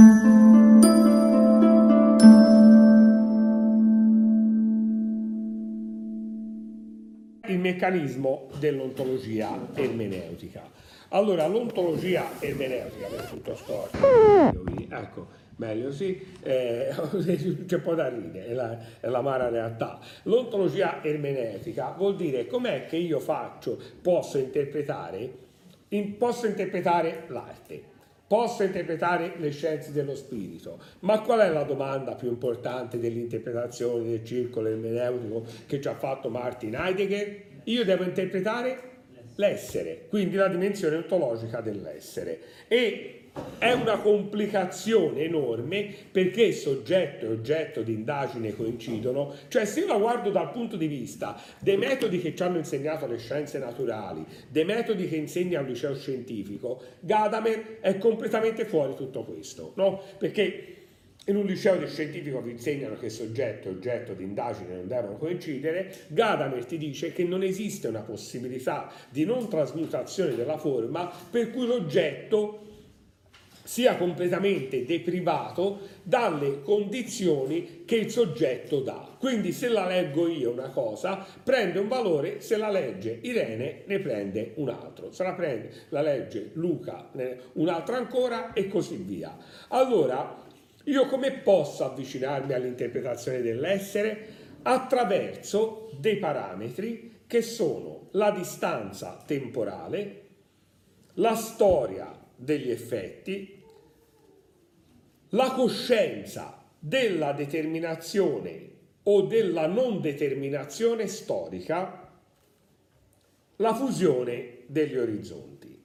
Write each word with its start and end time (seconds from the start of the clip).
Il 0.00 0.06
meccanismo 7.58 8.46
dell'ontologia 8.60 9.58
ermeneutica. 9.74 10.62
Allora, 11.08 11.48
l'ontologia 11.48 12.30
ermeneutica, 12.38 13.08
per 13.08 13.24
tutto 13.24 13.56
storico, 13.56 14.86
ecco, 14.88 15.26
meglio 15.56 15.90
sì, 15.90 16.24
eh, 16.42 16.90
c'è 17.66 17.74
un 17.74 17.82
po' 17.82 17.94
da 17.96 18.08
ridere, 18.08 18.46
è 18.46 18.52
la, 18.52 18.78
è 19.00 19.08
l'amara 19.08 19.48
realtà. 19.48 19.98
L'ontologia 20.24 21.02
ermeneutica 21.02 21.92
vuol 21.96 22.14
dire 22.14 22.46
com'è 22.46 22.86
che 22.86 22.98
io 22.98 23.18
faccio, 23.18 23.76
posso 24.00 24.38
interpretare, 24.38 25.32
in, 25.88 26.16
posso 26.16 26.46
interpretare 26.46 27.24
l'arte, 27.26 27.96
posso 28.28 28.62
interpretare 28.62 29.34
le 29.38 29.50
scienze 29.50 29.90
dello 29.90 30.14
spirito, 30.14 30.78
ma 31.00 31.20
qual 31.22 31.40
è 31.40 31.48
la 31.48 31.64
domanda 31.64 32.14
più 32.14 32.28
importante 32.28 32.98
dell'interpretazione 32.98 34.04
del 34.04 34.24
circolo 34.24 34.68
ermeneutico 34.68 35.44
che 35.66 35.80
ci 35.80 35.88
ha 35.88 35.94
fatto 35.94 36.28
Martin 36.28 36.76
Heidegger? 36.76 37.46
Io 37.64 37.84
devo 37.84 38.04
interpretare 38.04 38.82
l'essere, 39.36 40.06
quindi 40.08 40.36
la 40.36 40.48
dimensione 40.48 40.96
ontologica 40.96 41.60
dell'essere. 41.60 42.38
E 42.68 43.27
è 43.58 43.72
una 43.72 43.98
complicazione 43.98 45.22
enorme 45.22 45.92
perché 46.10 46.52
soggetto 46.52 47.24
e 47.26 47.28
oggetto 47.28 47.82
di 47.82 47.92
indagine 47.92 48.54
coincidono, 48.54 49.34
cioè 49.48 49.64
se 49.64 49.80
io 49.80 49.86
la 49.86 49.98
guardo 49.98 50.30
dal 50.30 50.50
punto 50.50 50.76
di 50.76 50.86
vista 50.86 51.40
dei 51.60 51.76
metodi 51.76 52.20
che 52.20 52.34
ci 52.34 52.42
hanno 52.42 52.58
insegnato 52.58 53.06
le 53.06 53.18
scienze 53.18 53.58
naturali, 53.58 54.24
dei 54.48 54.64
metodi 54.64 55.08
che 55.08 55.16
insegna 55.16 55.60
al 55.60 55.66
liceo 55.66 55.94
scientifico, 55.94 56.80
Gadamer 57.00 57.80
è 57.80 57.98
completamente 57.98 58.64
fuori 58.64 58.94
tutto 58.94 59.24
questo, 59.24 59.72
no? 59.76 60.00
Perché 60.18 60.74
in 61.28 61.36
un 61.36 61.44
liceo 61.44 61.76
di 61.76 61.86
scientifico 61.86 62.40
vi 62.40 62.52
insegnano 62.52 62.96
che 62.96 63.10
soggetto 63.10 63.68
e 63.68 63.72
oggetto 63.72 64.14
di 64.14 64.24
indagine 64.24 64.74
non 64.74 64.88
devono 64.88 65.16
coincidere, 65.16 65.94
Gadamer 66.08 66.64
ti 66.64 66.78
dice 66.78 67.12
che 67.12 67.24
non 67.24 67.42
esiste 67.42 67.88
una 67.88 68.00
possibilità 68.00 68.90
di 69.10 69.26
non 69.26 69.48
trasmutazione 69.48 70.34
della 70.34 70.56
forma 70.56 71.10
per 71.30 71.50
cui 71.50 71.66
l'oggetto 71.66 72.67
sia 73.68 73.98
completamente 73.98 74.86
deprivato 74.86 75.80
dalle 76.02 76.62
condizioni 76.62 77.82
che 77.84 77.96
il 77.96 78.10
soggetto 78.10 78.80
dà. 78.80 79.14
Quindi 79.18 79.52
se 79.52 79.68
la 79.68 79.86
leggo 79.86 80.26
io 80.26 80.50
una 80.50 80.70
cosa, 80.70 81.22
prende 81.42 81.78
un 81.78 81.86
valore, 81.86 82.40
se 82.40 82.56
la 82.56 82.70
legge 82.70 83.18
Irene 83.20 83.82
ne 83.84 83.98
prende 83.98 84.52
un 84.54 84.70
altro, 84.70 85.12
se 85.12 85.22
la 85.22 85.34
prende, 85.34 85.70
la 85.90 86.00
legge 86.00 86.52
Luca 86.54 87.10
un'altra 87.52 87.98
ancora 87.98 88.54
e 88.54 88.68
così 88.68 88.96
via. 88.96 89.36
Allora, 89.68 90.46
io 90.84 91.06
come 91.06 91.32
posso 91.32 91.84
avvicinarmi 91.84 92.54
all'interpretazione 92.54 93.42
dell'essere? 93.42 94.28
Attraverso 94.62 95.90
dei 96.00 96.16
parametri 96.16 97.18
che 97.26 97.42
sono 97.42 98.08
la 98.12 98.30
distanza 98.30 99.22
temporale, 99.26 100.22
la 101.16 101.34
storia 101.34 102.16
degli 102.34 102.70
effetti, 102.70 103.56
la 105.30 105.52
coscienza 105.52 106.62
della 106.78 107.32
determinazione 107.32 108.66
o 109.02 109.22
della 109.22 109.66
non 109.66 110.00
determinazione 110.00 111.06
storica, 111.06 112.10
la 113.56 113.74
fusione 113.74 114.58
degli 114.66 114.96
orizzonti. 114.96 115.82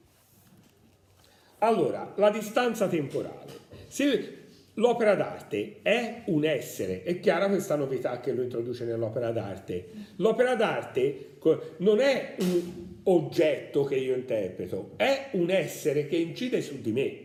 Allora, 1.60 2.14
la 2.18 2.30
distanza 2.30 2.88
temporale. 2.88 3.62
Se 3.88 4.42
L'opera 4.78 5.14
d'arte 5.14 5.82
è 5.84 6.24
un 6.26 6.46
essere, 6.46 7.04
è 7.04 7.20
chiara 7.20 7.48
questa 7.48 7.76
novità 7.76 8.20
che 8.20 8.32
lo 8.32 8.42
introduce 8.42 8.86
nell'opera 8.86 9.30
d'arte. 9.30 9.88
L'opera 10.16 10.56
d'arte 10.56 11.36
non 11.78 12.00
è 12.00 12.36
un 12.40 12.98
oggetto 13.04 13.84
che 13.84 13.98
io 13.98 14.16
interpreto, 14.16 14.94
è 14.96 15.28
un 15.34 15.52
essere 15.52 16.08
che 16.08 16.16
incide 16.16 16.62
su 16.62 16.82
di 16.82 16.92
me. 16.92 17.23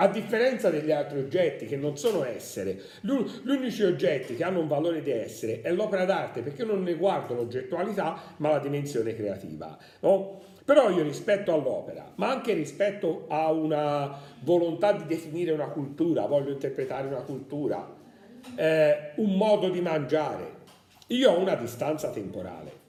A 0.00 0.06
differenza 0.06 0.70
degli 0.70 0.92
altri 0.92 1.18
oggetti 1.18 1.66
che 1.66 1.76
non 1.76 1.96
sono 1.96 2.24
essere, 2.24 2.78
gli 3.00 3.50
unici 3.50 3.82
oggetti 3.82 4.36
che 4.36 4.44
hanno 4.44 4.60
un 4.60 4.68
valore 4.68 5.02
di 5.02 5.10
essere 5.10 5.60
è 5.60 5.72
l'opera 5.72 6.04
d'arte 6.04 6.40
perché 6.40 6.62
io 6.62 6.68
non 6.68 6.84
ne 6.84 6.94
guardo 6.94 7.34
l'oggettualità 7.34 8.16
ma 8.36 8.50
la 8.50 8.58
dimensione 8.60 9.12
creativa. 9.16 9.76
No? 10.00 10.40
Però 10.64 10.88
io 10.90 11.02
rispetto 11.02 11.52
all'opera, 11.52 12.12
ma 12.14 12.30
anche 12.30 12.52
rispetto 12.52 13.24
a 13.26 13.50
una 13.50 14.16
volontà 14.42 14.92
di 14.92 15.04
definire 15.04 15.50
una 15.50 15.68
cultura, 15.68 16.26
voglio 16.26 16.52
interpretare 16.52 17.08
una 17.08 17.22
cultura, 17.22 17.92
eh, 18.54 19.14
un 19.16 19.34
modo 19.34 19.68
di 19.68 19.80
mangiare, 19.80 20.52
io 21.08 21.32
ho 21.32 21.40
una 21.40 21.56
distanza 21.56 22.10
temporale 22.10 22.86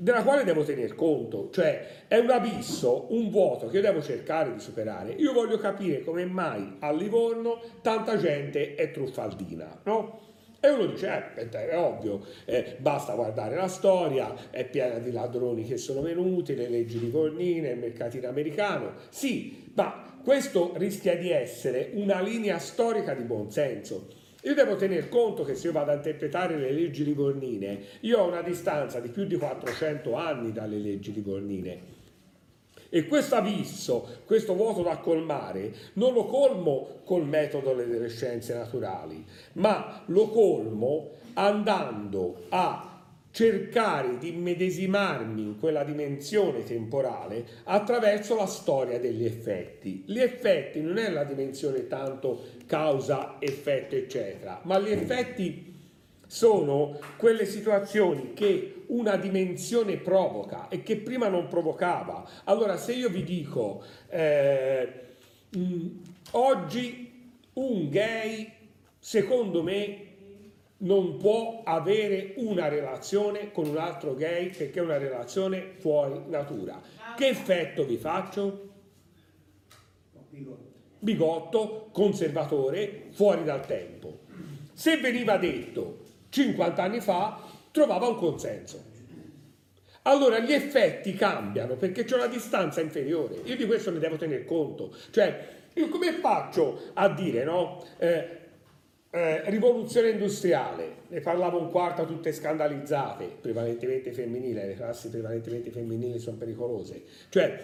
della 0.00 0.22
quale 0.22 0.44
devo 0.44 0.62
tener 0.62 0.94
conto, 0.94 1.50
cioè 1.50 2.04
è 2.06 2.18
un 2.18 2.30
abisso, 2.30 3.06
un 3.10 3.30
vuoto 3.30 3.66
che 3.66 3.78
io 3.78 3.82
devo 3.82 4.00
cercare 4.00 4.52
di 4.52 4.60
superare. 4.60 5.10
Io 5.10 5.32
voglio 5.32 5.58
capire 5.58 6.04
come 6.04 6.24
mai 6.24 6.76
a 6.78 6.92
Livorno 6.92 7.60
tanta 7.82 8.16
gente 8.16 8.76
è 8.76 8.92
truffaldina, 8.92 9.80
no? 9.84 10.20
E 10.60 10.70
uno 10.70 10.86
dice, 10.86 11.32
eh, 11.34 11.48
è 11.48 11.76
ovvio, 11.76 12.20
eh, 12.44 12.76
basta 12.78 13.14
guardare 13.14 13.56
la 13.56 13.66
storia, 13.66 14.32
è 14.50 14.64
piena 14.68 14.98
di 14.98 15.10
ladroni 15.10 15.64
che 15.64 15.76
sono 15.76 16.00
venuti, 16.00 16.54
le 16.54 16.68
leggi 16.68 17.00
di 17.00 17.10
Cornine, 17.10 17.70
il 17.70 17.78
mercatino 17.78 18.28
americano. 18.28 18.94
Sì, 19.08 19.70
ma 19.74 20.16
questo 20.22 20.72
rischia 20.76 21.16
di 21.16 21.30
essere 21.30 21.90
una 21.94 22.20
linea 22.20 22.58
storica 22.58 23.14
di 23.14 23.22
buonsenso. 23.24 24.17
Io 24.42 24.54
devo 24.54 24.76
tener 24.76 25.08
conto 25.08 25.42
che 25.42 25.54
se 25.56 25.66
io 25.66 25.72
vado 25.72 25.90
a 25.90 25.94
interpretare 25.94 26.56
le 26.56 26.70
leggi 26.70 27.02
livornine, 27.02 27.80
io 28.00 28.20
ho 28.20 28.28
una 28.28 28.42
distanza 28.42 29.00
di 29.00 29.08
più 29.08 29.24
di 29.24 29.36
400 29.36 30.14
anni 30.14 30.52
dalle 30.52 30.78
leggi 30.78 31.12
livornine. 31.12 31.96
E 32.88 33.06
questo 33.06 33.34
abisso, 33.34 34.20
questo 34.24 34.54
vuoto 34.54 34.82
da 34.82 34.96
colmare, 34.98 35.74
non 35.94 36.12
lo 36.14 36.24
colmo 36.24 37.00
col 37.04 37.26
metodo 37.26 37.74
delle 37.74 38.08
scienze 38.08 38.54
naturali, 38.54 39.22
ma 39.54 40.02
lo 40.06 40.28
colmo 40.28 41.10
andando 41.34 42.44
a 42.48 42.97
cercare 43.30 44.18
di 44.18 44.32
medesimarmi 44.32 45.42
in 45.42 45.58
quella 45.58 45.84
dimensione 45.84 46.64
temporale 46.64 47.46
attraverso 47.64 48.34
la 48.34 48.46
storia 48.46 48.98
degli 48.98 49.24
effetti. 49.24 50.02
Gli 50.06 50.18
effetti 50.18 50.80
non 50.80 50.98
è 50.98 51.10
la 51.10 51.24
dimensione 51.24 51.86
tanto 51.86 52.44
causa, 52.66 53.36
effetto, 53.38 53.94
eccetera, 53.94 54.60
ma 54.64 54.78
gli 54.78 54.90
effetti 54.90 55.76
sono 56.26 56.98
quelle 57.16 57.46
situazioni 57.46 58.34
che 58.34 58.84
una 58.88 59.16
dimensione 59.16 59.96
provoca 59.96 60.68
e 60.68 60.82
che 60.82 60.96
prima 60.96 61.28
non 61.28 61.48
provocava. 61.48 62.28
Allora, 62.44 62.76
se 62.76 62.92
io 62.92 63.08
vi 63.08 63.24
dico 63.24 63.82
eh, 64.08 64.92
mh, 65.50 65.86
oggi 66.32 67.30
un 67.54 67.88
gay, 67.88 68.52
secondo 68.98 69.62
me, 69.62 70.07
non 70.78 71.16
può 71.16 71.62
avere 71.64 72.34
una 72.36 72.68
relazione 72.68 73.50
con 73.50 73.66
un 73.66 73.78
altro 73.78 74.14
gay 74.14 74.50
perché 74.50 74.78
è 74.78 74.82
una 74.82 74.98
relazione 74.98 75.72
fuori 75.78 76.22
natura. 76.28 76.80
Che 77.16 77.26
effetto 77.26 77.84
vi 77.84 77.96
faccio? 77.96 78.66
Bigotto, 81.00 81.88
conservatore, 81.92 83.06
fuori 83.10 83.44
dal 83.44 83.66
tempo. 83.66 84.20
Se 84.72 84.98
veniva 84.98 85.36
detto 85.36 86.06
50 86.28 86.82
anni 86.82 87.00
fa 87.00 87.40
trovava 87.72 88.06
un 88.06 88.16
consenso. 88.16 88.84
Allora 90.02 90.38
gli 90.38 90.52
effetti 90.52 91.12
cambiano 91.14 91.74
perché 91.74 92.04
c'è 92.04 92.14
una 92.14 92.28
distanza 92.28 92.80
inferiore. 92.80 93.40
Io 93.44 93.56
di 93.56 93.66
questo 93.66 93.90
ne 93.90 93.98
devo 93.98 94.16
tener 94.16 94.44
conto. 94.44 94.94
Cioè, 95.10 95.56
io 95.74 95.88
come 95.88 96.12
faccio 96.12 96.90
a 96.94 97.08
dire, 97.08 97.44
no? 97.44 97.84
Eh, 97.98 98.37
eh, 99.10 99.48
rivoluzione 99.50 100.10
industriale, 100.10 100.96
ne 101.08 101.20
parlavo 101.20 101.60
un 101.60 101.70
quarto 101.70 102.04
tutte 102.04 102.32
scandalizzate, 102.32 103.24
prevalentemente 103.40 104.12
femminili, 104.12 104.54
le 104.54 104.74
classi 104.74 105.08
prevalentemente 105.08 105.70
femminili 105.70 106.18
sono 106.18 106.36
pericolose. 106.36 107.02
Cioè, 107.28 107.58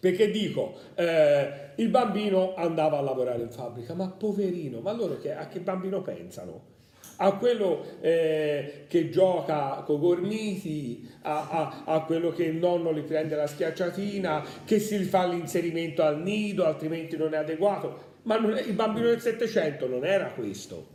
perché 0.00 0.30
dico, 0.32 0.74
eh, 0.96 1.70
il 1.76 1.88
bambino 1.88 2.54
andava 2.56 2.98
a 2.98 3.02
lavorare 3.02 3.42
in 3.42 3.50
fabbrica, 3.50 3.94
ma 3.94 4.08
poverino, 4.08 4.80
ma 4.80 4.92
loro 4.92 5.18
che, 5.18 5.32
a 5.32 5.46
che 5.46 5.60
bambino 5.60 6.02
pensano? 6.02 6.70
a 7.16 7.36
quello 7.36 7.84
eh, 8.00 8.84
che 8.88 9.08
gioca 9.10 9.82
con 9.86 10.00
gormiti, 10.00 11.08
a, 11.22 11.48
a, 11.48 11.82
a, 11.84 12.00
quello 12.04 12.32
che 12.32 12.44
il 12.44 12.56
nonno 12.56 12.92
gli 12.92 13.02
prende 13.02 13.36
la 13.36 13.46
schiacciatina, 13.46 14.44
che 14.64 14.80
si 14.80 14.98
fa 15.04 15.26
l'inserimento 15.26 16.02
al 16.02 16.20
nido, 16.20 16.64
altrimenti 16.64 17.16
non 17.16 17.34
è 17.34 17.36
adeguato. 17.36 18.10
Ma 18.22 18.38
non 18.38 18.56
il 18.56 18.72
bambino 18.72 19.06
del 19.08 19.20
Settecento 19.20 19.88
non 19.88 20.04
era 20.04 20.32
questo. 20.32 20.88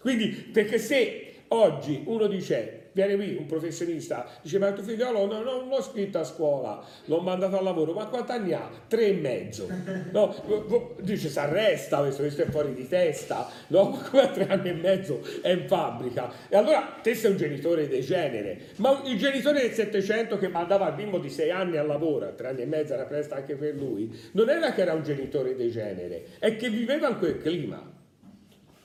Quindi, 0.00 0.28
perché 0.28 0.78
se 0.78 1.34
oggi 1.48 2.02
uno 2.06 2.26
dice 2.26 2.83
viene 2.94 3.16
qui 3.16 3.36
un 3.36 3.46
professionista, 3.46 4.26
dice 4.40 4.58
ma 4.58 4.72
tuo 4.72 4.84
figliolo 4.84 5.26
no, 5.26 5.42
non 5.42 5.68
l'ho 5.68 5.82
scritto 5.82 6.18
a 6.18 6.24
scuola, 6.24 6.82
l'ho 7.06 7.20
mandato 7.20 7.58
al 7.58 7.64
lavoro, 7.64 7.92
ma 7.92 8.06
quanti 8.06 8.32
anni 8.32 8.52
ha? 8.52 8.70
Tre 8.86 9.06
e 9.06 9.12
mezzo. 9.12 9.68
No, 10.12 10.94
dice 11.00 11.28
si 11.28 11.38
arresta 11.38 11.98
questo, 11.98 12.22
questo 12.22 12.42
è 12.42 12.46
fuori 12.46 12.72
di 12.72 12.88
testa, 12.88 13.48
no? 13.68 14.00
Come 14.10 14.22
a 14.22 14.28
tre 14.28 14.46
anni 14.46 14.68
e 14.70 14.74
mezzo 14.74 15.20
è 15.42 15.50
in 15.50 15.66
fabbrica? 15.66 16.30
E 16.48 16.56
allora 16.56 16.98
te 17.02 17.14
sei 17.14 17.32
un 17.32 17.36
genitore 17.36 17.88
degenere, 17.88 18.58
ma 18.76 19.02
il 19.04 19.18
genitore 19.18 19.60
del 19.60 19.72
Settecento 19.72 20.38
che 20.38 20.48
mandava 20.48 20.88
il 20.88 20.94
bimbo 20.94 21.18
di 21.18 21.28
sei 21.28 21.50
anni 21.50 21.76
al 21.76 21.86
lavoro, 21.86 22.32
tre 22.34 22.48
anni 22.48 22.62
e 22.62 22.66
mezzo 22.66 22.94
era 22.94 23.04
presto 23.04 23.34
anche 23.34 23.56
per 23.56 23.74
lui, 23.74 24.10
non 24.32 24.48
era 24.48 24.72
che 24.72 24.82
era 24.82 24.94
un 24.94 25.02
genitore 25.02 25.56
degenere, 25.56 26.26
è 26.38 26.56
che 26.56 26.70
viveva 26.70 27.08
in 27.08 27.18
quel 27.18 27.40
clima 27.40 28.02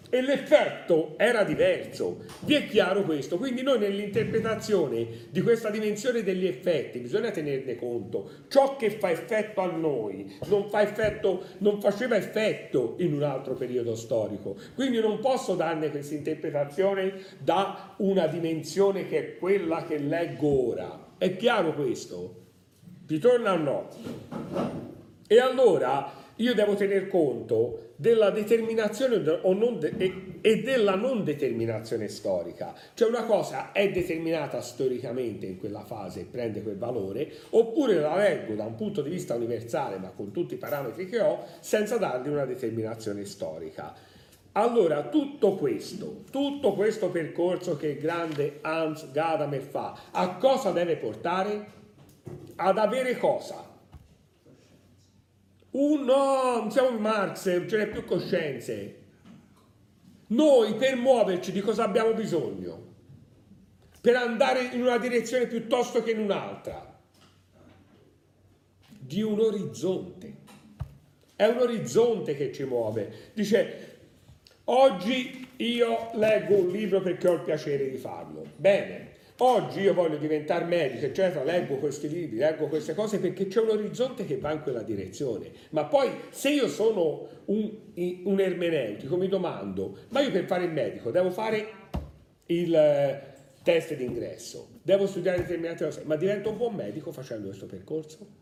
e 0.10 0.22
l'effetto 0.22 1.14
era 1.18 1.44
diverso. 1.44 2.24
Vi 2.42 2.56
è 2.56 2.68
chiaro 2.68 3.04
questo? 3.04 3.38
Quindi 3.38 3.62
noi 3.62 3.80
nell'interpretazione 3.80 5.08
di 5.30 5.42
questa 5.42 5.70
dimensione 5.70 6.24
degli 6.24 6.48
effetti 6.48 7.00
bisogna 7.00 7.32
tenerne 7.32 7.76
conto. 7.76 8.30
Ciò 8.48 8.76
che 8.76 8.90
fa 8.90 9.12
effetto 9.12 9.62
a 9.62 9.68
noi 9.68 10.38
non, 10.48 10.68
fa 10.70 10.82
effetto, 10.82 11.44
non 11.60 11.80
faceva 11.80 12.16
effetto 12.16 12.96
in 13.00 13.14
un 13.14 13.24
altro 13.24 13.54
periodo 13.54 13.96
storico. 13.96 14.56
Quindi 14.74 15.00
non 15.00 15.20
posso 15.20 15.56
darne 15.56 15.92
questa 15.92 16.16
interpretazione 16.16 17.14
da 17.40 17.94
una 17.98 18.28
dimensione 18.28 19.08
che 19.08 19.20
è 19.20 19.38
quella 19.38 19.86
che 19.86 20.00
leggo 20.00 20.70
ora. 20.70 21.08
È 21.18 21.36
chiaro 21.36 21.74
questo? 21.74 22.36
Vi 23.06 23.20
torna 23.20 23.54
o 23.54 23.58
no? 23.58 23.88
E 25.28 25.40
allora 25.40 26.19
io 26.40 26.54
devo 26.54 26.76
tener 26.76 27.08
conto 27.08 27.94
della 27.96 28.30
determinazione 28.30 29.22
e 30.42 30.62
della 30.62 30.96
non 30.96 31.24
determinazione 31.24 32.08
storica. 32.08 32.74
Cioè 32.94 33.10
una 33.10 33.26
cosa 33.26 33.72
è 33.74 33.92
determinata 33.92 34.62
storicamente 34.62 35.46
in 35.46 35.58
quella 35.58 35.84
fase 35.84 36.22
e 36.22 36.26
prende 36.26 36.62
quel 36.62 36.78
valore, 36.78 37.30
oppure 37.50 38.00
la 38.00 38.16
leggo 38.16 38.54
da 38.54 38.64
un 38.64 38.76
punto 38.76 39.02
di 39.02 39.10
vista 39.10 39.36
universale, 39.36 39.98
ma 39.98 40.12
con 40.16 40.32
tutti 40.32 40.54
i 40.54 40.58
parametri 40.58 41.08
che 41.08 41.20
ho, 41.20 41.44
senza 41.60 41.98
dargli 41.98 42.30
una 42.30 42.46
determinazione 42.46 43.26
storica. 43.26 43.94
Allora, 44.54 45.10
tutto 45.10 45.56
questo, 45.56 46.24
tutto 46.32 46.74
questo 46.74 47.10
percorso 47.10 47.76
che 47.76 47.88
il 47.88 48.00
grande 48.00 48.60
Hans 48.62 49.12
Gadamer 49.12 49.62
fa, 49.62 50.08
a 50.12 50.36
cosa 50.38 50.72
deve 50.72 50.96
portare? 50.96 51.78
Ad 52.56 52.78
avere 52.78 53.18
cosa? 53.18 53.69
Un 55.71 56.04
no, 56.04 56.57
non 56.57 56.71
siamo 56.71 56.98
Marx, 56.98 57.45
non 57.56 57.69
ce 57.69 57.77
n'è 57.77 57.88
più 57.88 58.04
coscienze. 58.06 58.98
Noi 60.27 60.75
per 60.75 60.95
muoverci 60.95 61.51
di 61.51 61.62
cosa 61.62 61.83
abbiamo 61.83 62.13
bisogno? 62.13 62.88
Per 64.01 64.16
andare 64.16 64.62
in 64.74 64.81
una 64.81 64.98
direzione 64.98 65.48
piuttosto 65.48 66.01
che 66.04 66.12
in 66.12 66.19
un'altra. 66.19 67.00
Di 68.88 69.21
un 69.21 69.39
orizzonte. 69.39 70.38
È 71.36 71.45
un 71.45 71.57
orizzonte 71.57 72.36
che 72.36 72.51
ci 72.51 72.63
muove. 72.63 73.31
Dice, 73.33 73.98
oggi 74.66 75.48
io 75.57 76.10
leggo 76.13 76.57
un 76.57 76.69
libro 76.69 77.01
perché 77.01 77.27
ho 77.27 77.33
il 77.33 77.42
piacere 77.42 77.89
di 77.89 77.98
farlo. 77.98 78.45
Bene, 78.56 79.09
Oggi 79.42 79.80
io 79.80 79.94
voglio 79.94 80.18
diventare 80.18 80.66
medico, 80.66 81.06
eccetera, 81.06 81.46
leggo 81.46 81.78
questi 81.78 82.10
libri, 82.10 82.40
leggo 82.40 82.68
queste 82.68 82.94
cose 82.94 83.20
perché 83.20 83.48
c'è 83.48 83.62
un 83.62 83.70
orizzonte 83.70 84.26
che 84.26 84.38
va 84.38 84.52
in 84.52 84.62
quella 84.62 84.82
direzione. 84.82 85.50
Ma 85.70 85.86
poi 85.86 86.10
se 86.30 86.50
io 86.50 86.68
sono 86.68 87.26
un, 87.46 87.72
un 88.26 88.40
ermeneutico 88.42 89.16
mi 89.16 89.30
domando, 89.30 89.98
ma 90.10 90.20
io 90.20 90.32
per 90.32 90.44
fare 90.44 90.66
il 90.66 90.72
medico 90.72 91.10
devo 91.10 91.32
fare 91.32 91.68
il 92.48 92.76
eh, 92.76 93.22
test 93.64 93.96
d'ingresso, 93.96 94.80
devo 94.82 95.08
studiare 95.08 95.38
determinate 95.38 95.86
cose, 95.86 96.02
ma 96.04 96.18
divento 96.18 96.50
un 96.50 96.58
buon 96.58 96.76
medico 96.76 97.14
facendo 97.14 97.48
questo 97.48 97.66
percorso? 97.66 98.39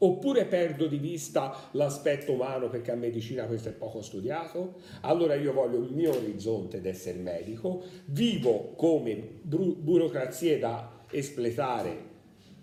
Oppure 0.00 0.44
perdo 0.44 0.86
di 0.86 0.98
vista 0.98 1.68
l'aspetto 1.72 2.32
umano 2.32 2.68
perché 2.68 2.92
a 2.92 2.94
medicina 2.96 3.46
questo 3.46 3.70
è 3.70 3.72
poco 3.72 4.00
studiato? 4.00 4.74
Allora 5.00 5.34
io 5.34 5.52
voglio 5.52 5.78
il 5.78 5.92
mio 5.92 6.14
orizzonte 6.14 6.80
d'essere 6.80 7.18
medico, 7.18 7.82
vivo 8.06 8.74
come 8.76 9.16
bru- 9.42 9.76
burocrazie 9.76 10.60
da 10.60 11.02
espletare 11.10 12.06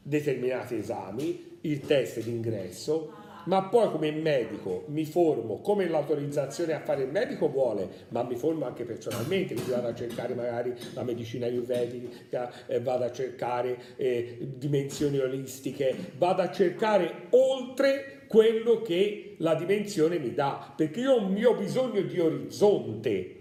determinati 0.01 0.75
esami, 0.75 1.57
il 1.61 1.81
test 1.81 2.21
d'ingresso, 2.21 3.11
ma 3.45 3.63
poi 3.63 3.89
come 3.91 4.11
medico 4.11 4.85
mi 4.87 5.05
formo 5.05 5.59
come 5.59 5.87
l'autorizzazione 5.87 6.73
a 6.73 6.79
fare 6.79 7.03
il 7.03 7.11
medico 7.11 7.49
vuole, 7.49 7.87
ma 8.09 8.23
mi 8.23 8.35
formo 8.35 8.65
anche 8.65 8.83
personalmente, 8.83 9.53
quindi 9.53 9.71
vado 9.71 9.87
a 9.87 9.95
cercare 9.95 10.33
magari 10.33 10.73
la 10.93 11.03
medicina 11.03 11.45
ayurvedica, 11.45 12.51
eh, 12.67 12.79
vado 12.79 13.05
a 13.05 13.11
cercare 13.11 13.77
eh, 13.95 14.37
dimensioni 14.57 15.19
olistiche, 15.19 15.95
vado 16.17 16.41
a 16.41 16.51
cercare 16.51 17.27
oltre 17.31 18.23
quello 18.27 18.81
che 18.81 19.35
la 19.39 19.55
dimensione 19.55 20.17
mi 20.17 20.33
dà, 20.33 20.73
perché 20.75 21.01
io 21.01 21.13
ho 21.13 21.21
un 21.21 21.31
mio 21.31 21.55
bisogno 21.55 22.01
di 22.01 22.19
orizzonte 22.19 23.34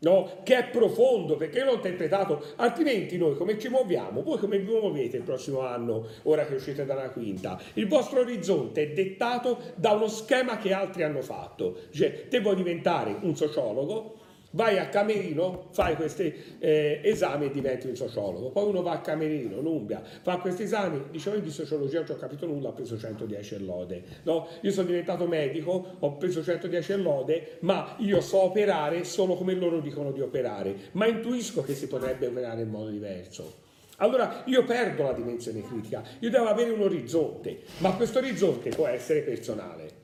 no? 0.00 0.40
che 0.42 0.58
è 0.58 0.68
profondo 0.70 1.36
perché 1.36 1.64
l'ho 1.64 1.74
interpretato. 1.74 2.44
Altrimenti 2.56 3.16
noi 3.16 3.36
come 3.36 3.58
ci 3.58 3.68
muoviamo? 3.68 4.22
Voi 4.22 4.38
come 4.38 4.58
vi 4.58 4.70
muovete 4.70 5.16
il 5.16 5.22
prossimo 5.22 5.60
anno 5.60 6.06
ora 6.24 6.46
che 6.46 6.54
uscite 6.54 6.84
dalla 6.84 7.10
quinta? 7.10 7.60
Il 7.74 7.88
vostro 7.88 8.20
orizzonte 8.20 8.82
è 8.82 8.92
dettato 8.92 9.58
da 9.74 9.92
uno 9.92 10.08
schema 10.08 10.58
che 10.58 10.72
altri 10.72 11.02
hanno 11.02 11.22
fatto. 11.22 11.76
Cioè 11.90 12.28
te 12.28 12.40
vuoi 12.40 12.56
diventare 12.56 13.16
un 13.22 13.34
sociologo 13.34 14.26
Vai 14.52 14.78
a 14.78 14.88
Camerino, 14.88 15.68
fai 15.72 15.94
questi 15.94 16.32
eh, 16.58 17.00
esami 17.04 17.46
e 17.46 17.50
diventi 17.50 17.86
un 17.86 17.96
sociologo. 17.96 18.48
Poi 18.48 18.66
uno 18.66 18.80
va 18.80 18.92
a 18.92 19.00
Camerino, 19.00 19.60
Numbia, 19.60 20.02
fa 20.22 20.38
questi 20.38 20.62
esami, 20.62 21.04
dice 21.10 21.28
io 21.28 21.40
di 21.40 21.50
sociologia 21.50 22.00
non 22.00 22.16
ho 22.16 22.16
capito 22.16 22.46
nulla, 22.46 22.68
ho 22.70 22.72
preso 22.72 22.98
110 22.98 23.54
e 23.54 23.58
lode. 23.58 24.02
No? 24.22 24.48
Io 24.62 24.70
sono 24.70 24.86
diventato 24.86 25.26
medico, 25.26 25.96
ho 25.98 26.16
preso 26.16 26.42
110 26.42 26.92
e 26.92 26.96
lode, 26.96 27.56
ma 27.60 27.96
io 27.98 28.22
so 28.22 28.44
operare 28.44 29.04
solo 29.04 29.34
come 29.34 29.52
loro 29.52 29.80
dicono 29.80 30.12
di 30.12 30.22
operare, 30.22 30.74
ma 30.92 31.06
intuisco 31.06 31.62
che 31.62 31.74
si 31.74 31.86
potrebbe 31.86 32.28
operare 32.28 32.62
in 32.62 32.70
modo 32.70 32.88
diverso. 32.88 33.66
Allora 33.96 34.44
io 34.46 34.64
perdo 34.64 35.02
la 35.02 35.12
dimensione 35.12 35.60
critica, 35.60 36.02
io 36.20 36.30
devo 36.30 36.46
avere 36.46 36.70
un 36.70 36.80
orizzonte, 36.80 37.64
ma 37.78 37.92
questo 37.96 38.18
orizzonte 38.18 38.70
può 38.70 38.86
essere 38.86 39.20
personale 39.20 39.97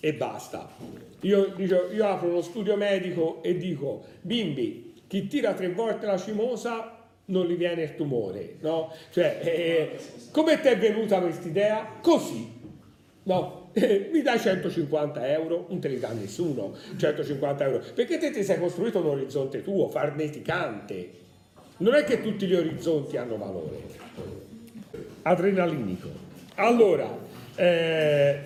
e 0.00 0.14
basta. 0.14 0.68
Io, 1.20 1.52
dico, 1.54 1.90
io 1.92 2.06
apro 2.06 2.28
uno 2.28 2.40
studio 2.40 2.76
medico 2.76 3.42
e 3.42 3.56
dico, 3.56 4.04
bimbi, 4.22 5.02
chi 5.06 5.26
tira 5.26 5.52
tre 5.52 5.68
volte 5.70 6.06
la 6.06 6.16
cimosa 6.16 6.96
non 7.26 7.46
gli 7.46 7.56
viene 7.56 7.82
il 7.82 7.94
tumore, 7.94 8.56
no? 8.60 8.92
Cioè, 9.10 9.40
eh, 9.42 9.98
come 10.30 10.60
ti 10.60 10.68
è 10.68 10.78
venuta 10.78 11.20
questa 11.20 11.46
idea? 11.46 11.98
Così, 12.00 12.48
no? 13.24 13.70
Eh, 13.72 14.08
mi 14.12 14.22
dai 14.22 14.38
150 14.38 15.28
euro? 15.28 15.66
Non 15.68 15.78
te 15.78 15.88
li 15.88 15.98
dà 15.98 16.10
nessuno 16.12 16.74
150 16.96 17.64
euro, 17.64 17.82
perché 17.94 18.18
te 18.18 18.30
ti 18.30 18.42
sei 18.42 18.58
costruito 18.58 19.00
un 19.00 19.06
orizzonte 19.06 19.62
tuo, 19.62 19.88
farneticante. 19.88 21.18
Non 21.78 21.94
è 21.94 22.04
che 22.04 22.20
tutti 22.20 22.46
gli 22.46 22.54
orizzonti 22.54 23.16
hanno 23.16 23.36
valore. 23.36 23.98
Adrenalinico. 25.22 26.08
Allora, 26.56 27.16
eh, 27.54 28.40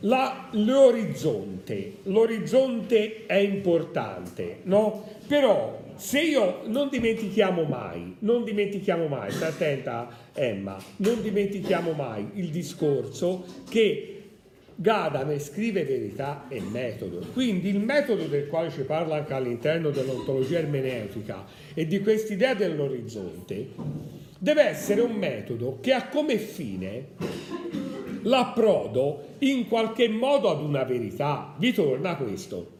l'orizzonte, 0.00 1.96
l'orizzonte 2.04 3.26
è 3.26 3.36
importante, 3.36 4.58
no? 4.64 5.04
Però 5.26 5.82
se 5.96 6.20
io 6.20 6.62
non 6.66 6.88
dimentichiamo 6.90 7.62
mai, 7.62 8.16
non 8.20 8.44
dimentichiamo 8.44 9.06
mai, 9.06 9.30
sta 9.30 9.46
attenta 9.46 10.08
Emma, 10.34 10.76
non 10.96 11.22
dimentichiamo 11.22 11.92
mai 11.92 12.30
il 12.34 12.50
discorso 12.50 13.44
che 13.68 14.08
Gadame 14.76 15.38
scrive 15.38 15.84
verità 15.84 16.46
e 16.48 16.60
metodo. 16.60 17.24
Quindi 17.32 17.68
il 17.68 17.78
metodo 17.78 18.24
del 18.24 18.48
quale 18.48 18.70
ci 18.70 18.82
parla 18.82 19.16
anche 19.16 19.32
all'interno 19.32 19.90
dell'ontologia 19.90 20.58
ermeneutica 20.58 21.44
e 21.74 21.86
di 21.86 22.00
quest'idea 22.00 22.54
dell'orizzonte 22.54 23.68
deve 24.38 24.62
essere 24.62 25.00
un 25.00 25.12
metodo 25.12 25.78
che 25.80 25.92
ha 25.92 26.08
come 26.08 26.38
fine 26.38 27.06
l'approdo 28.24 29.36
in 29.38 29.66
qualche 29.66 30.08
modo 30.08 30.50
ad 30.50 30.62
una 30.62 30.84
verità. 30.84 31.54
Vi 31.56 31.72
torna 31.72 32.16
questo? 32.16 32.72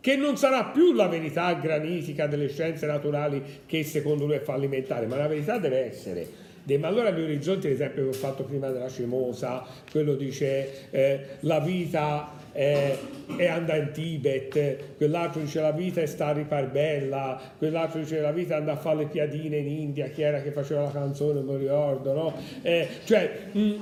Che 0.00 0.16
non 0.16 0.36
sarà 0.36 0.64
più 0.64 0.92
la 0.92 1.08
verità 1.08 1.52
granitica 1.54 2.26
delle 2.26 2.48
scienze 2.48 2.86
naturali 2.86 3.42
che 3.66 3.84
secondo 3.84 4.26
lui 4.26 4.36
è 4.36 4.40
fallimentare, 4.40 5.06
ma 5.06 5.16
la 5.16 5.28
verità 5.28 5.58
deve 5.58 5.78
essere. 5.78 6.48
Ma 6.78 6.86
allora 6.86 7.10
gli 7.10 7.20
orizzonti, 7.20 7.68
l'esempio 7.68 8.04
che 8.04 8.08
ho 8.10 8.12
fatto 8.12 8.44
prima 8.44 8.70
della 8.70 8.88
Cemosa, 8.88 9.64
quello 9.90 10.14
dice 10.14 10.90
eh, 10.90 11.20
la 11.40 11.58
vita 11.58 12.32
è, 12.52 12.96
è 13.36 13.46
andata 13.46 13.76
in 13.76 13.90
Tibet, 13.92 14.96
quell'altro 14.96 15.40
dice 15.40 15.60
la 15.60 15.72
vita 15.72 16.00
è 16.00 16.06
stare 16.06 16.46
a 16.48 16.62
Bella, 16.62 17.40
quell'altro 17.58 18.00
dice 18.00 18.20
la 18.20 18.32
vita 18.32 18.54
è 18.54 18.58
andare 18.58 18.78
a 18.78 18.80
fare 18.80 18.98
le 18.98 19.06
piadine 19.06 19.58
in 19.58 19.68
India, 19.68 20.08
chi 20.08 20.22
era 20.22 20.40
che 20.42 20.50
faceva 20.50 20.82
la 20.82 20.90
canzone, 20.90 21.40
non 21.40 21.58
ricordo, 21.58 22.12
no? 22.12 22.34
Eh, 22.62 22.86
cioè, 23.04 23.30
mh, 23.52 23.74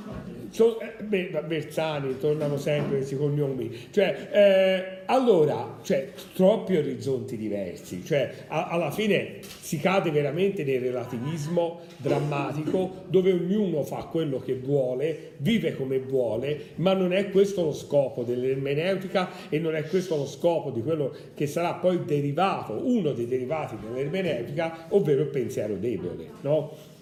so, 0.50 0.78
eh, 0.80 1.42
Bersani 1.46 2.18
tornano 2.18 2.56
sempre 2.56 2.96
questi 2.96 3.16
cognomi. 3.16 3.88
Cioè, 3.90 4.28
eh, 4.32 4.98
allora, 5.06 5.78
cioè, 5.82 6.10
troppi 6.34 6.76
orizzonti 6.76 7.36
diversi. 7.36 8.04
Cioè, 8.04 8.30
a, 8.48 8.66
alla 8.68 8.90
fine 8.90 9.38
si 9.40 9.78
cade 9.78 10.10
veramente 10.10 10.64
nel 10.64 10.80
relativismo 10.80 11.80
drammatico 11.96 13.04
dove 13.08 13.32
ognuno 13.32 13.82
fa 13.84 14.04
quello 14.10 14.40
che 14.40 14.54
vuole, 14.54 15.32
vive 15.38 15.74
come 15.76 15.98
vuole, 15.98 16.70
ma 16.76 16.92
non 16.92 17.12
è 17.12 17.30
questo 17.30 17.64
lo 17.64 17.72
scopo 17.72 18.22
dell'ermeneutica 18.58 19.30
e 19.48 19.58
non 19.58 19.74
è 19.74 19.84
questo 19.84 20.16
lo 20.16 20.26
scopo 20.26 20.70
di 20.70 20.82
quello 20.82 21.14
che 21.34 21.46
sarà 21.46 21.74
poi 21.74 22.04
derivato, 22.04 22.72
uno 22.72 23.12
dei 23.12 23.26
derivati 23.26 23.76
dell'ermeneutica, 23.80 24.86
ovvero 24.90 25.22
il 25.22 25.28
pensiero 25.28 25.74
debole. 25.74 26.30
No? 26.42 26.96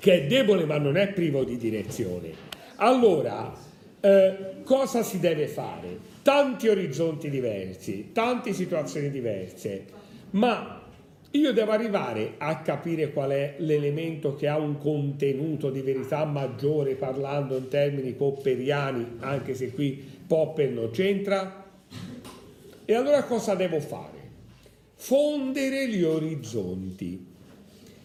che 0.00 0.22
è 0.22 0.26
debole 0.26 0.64
ma 0.64 0.78
non 0.78 0.96
è 0.96 1.12
privo 1.12 1.44
di 1.44 1.56
direzione. 1.56 2.32
Allora, 2.76 3.54
eh, 4.00 4.36
cosa 4.64 5.02
si 5.02 5.20
deve 5.20 5.46
fare? 5.46 6.08
Tanti 6.22 6.68
orizzonti 6.68 7.28
diversi, 7.28 8.10
tante 8.12 8.52
situazioni 8.54 9.10
diverse, 9.10 9.84
ma 10.30 10.82
io 11.32 11.52
devo 11.52 11.70
arrivare 11.70 12.34
a 12.38 12.60
capire 12.62 13.12
qual 13.12 13.30
è 13.30 13.56
l'elemento 13.58 14.34
che 14.34 14.48
ha 14.48 14.58
un 14.58 14.78
contenuto 14.78 15.70
di 15.70 15.82
verità 15.82 16.24
maggiore 16.24 16.94
parlando 16.94 17.56
in 17.56 17.68
termini 17.68 18.12
popperiani, 18.12 19.16
anche 19.20 19.54
se 19.54 19.70
qui 19.70 20.18
Popper 20.30 20.70
non 20.70 20.90
c'entra. 20.90 21.64
E 22.84 22.94
allora 22.94 23.24
cosa 23.24 23.56
devo 23.56 23.80
fare? 23.80 24.30
Fondere 24.94 25.88
gli 25.88 26.04
orizzonti. 26.04 27.26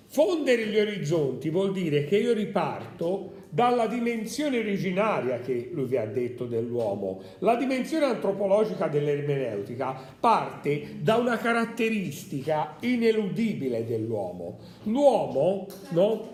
Fondere 0.08 0.66
gli 0.66 0.80
orizzonti 0.80 1.52
vuol 1.52 1.72
dire 1.72 2.06
che 2.06 2.18
io 2.18 2.34
riparto 2.34 3.44
dalla 3.52 3.86
dimensione 3.86 4.58
originaria 4.58 5.38
che 5.40 5.70
lui 5.72 5.86
vi 5.86 5.98
ha 5.98 6.08
detto 6.08 6.48
dell'uomo. 6.48 7.22
La 7.40 7.56
dimensione 7.58 8.06
antropologica 8.06 8.88
dell'ermeneutica 8.88 9.96
parte 10.20 10.96
da 11.02 11.18
una 11.18 11.38
caratteristica 11.38 12.78
ineludibile 12.80 13.86
dell'uomo. 13.86 14.58
L'uomo 14.86 15.68
no, 15.90 16.34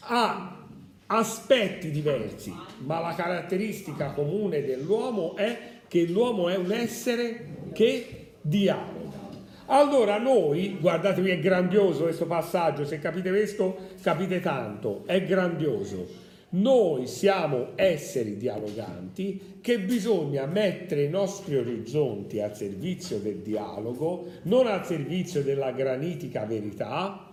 ha 0.00 0.65
aspetti 1.06 1.90
diversi, 1.90 2.52
ma 2.78 3.00
la 3.00 3.14
caratteristica 3.14 4.12
comune 4.12 4.64
dell'uomo 4.64 5.36
è 5.36 5.58
che 5.88 6.06
l'uomo 6.06 6.48
è 6.48 6.56
un 6.56 6.72
essere 6.72 7.70
che 7.72 8.32
dialoga. 8.40 9.24
Allora 9.66 10.18
noi, 10.18 10.76
guardatevi, 10.80 11.30
è 11.30 11.38
grandioso 11.40 12.04
questo 12.04 12.26
passaggio, 12.26 12.84
se 12.84 12.98
capite 12.98 13.30
questo 13.30 13.76
capite 14.00 14.40
tanto, 14.40 15.02
è 15.06 15.24
grandioso. 15.24 16.24
Noi 16.48 17.08
siamo 17.08 17.70
esseri 17.74 18.36
dialoganti 18.36 19.58
che 19.60 19.80
bisogna 19.80 20.46
mettere 20.46 21.02
i 21.02 21.08
nostri 21.08 21.56
orizzonti 21.56 22.40
al 22.40 22.56
servizio 22.56 23.18
del 23.18 23.38
dialogo, 23.38 24.26
non 24.42 24.68
al 24.68 24.86
servizio 24.86 25.42
della 25.42 25.72
granitica 25.72 26.44
verità, 26.44 27.25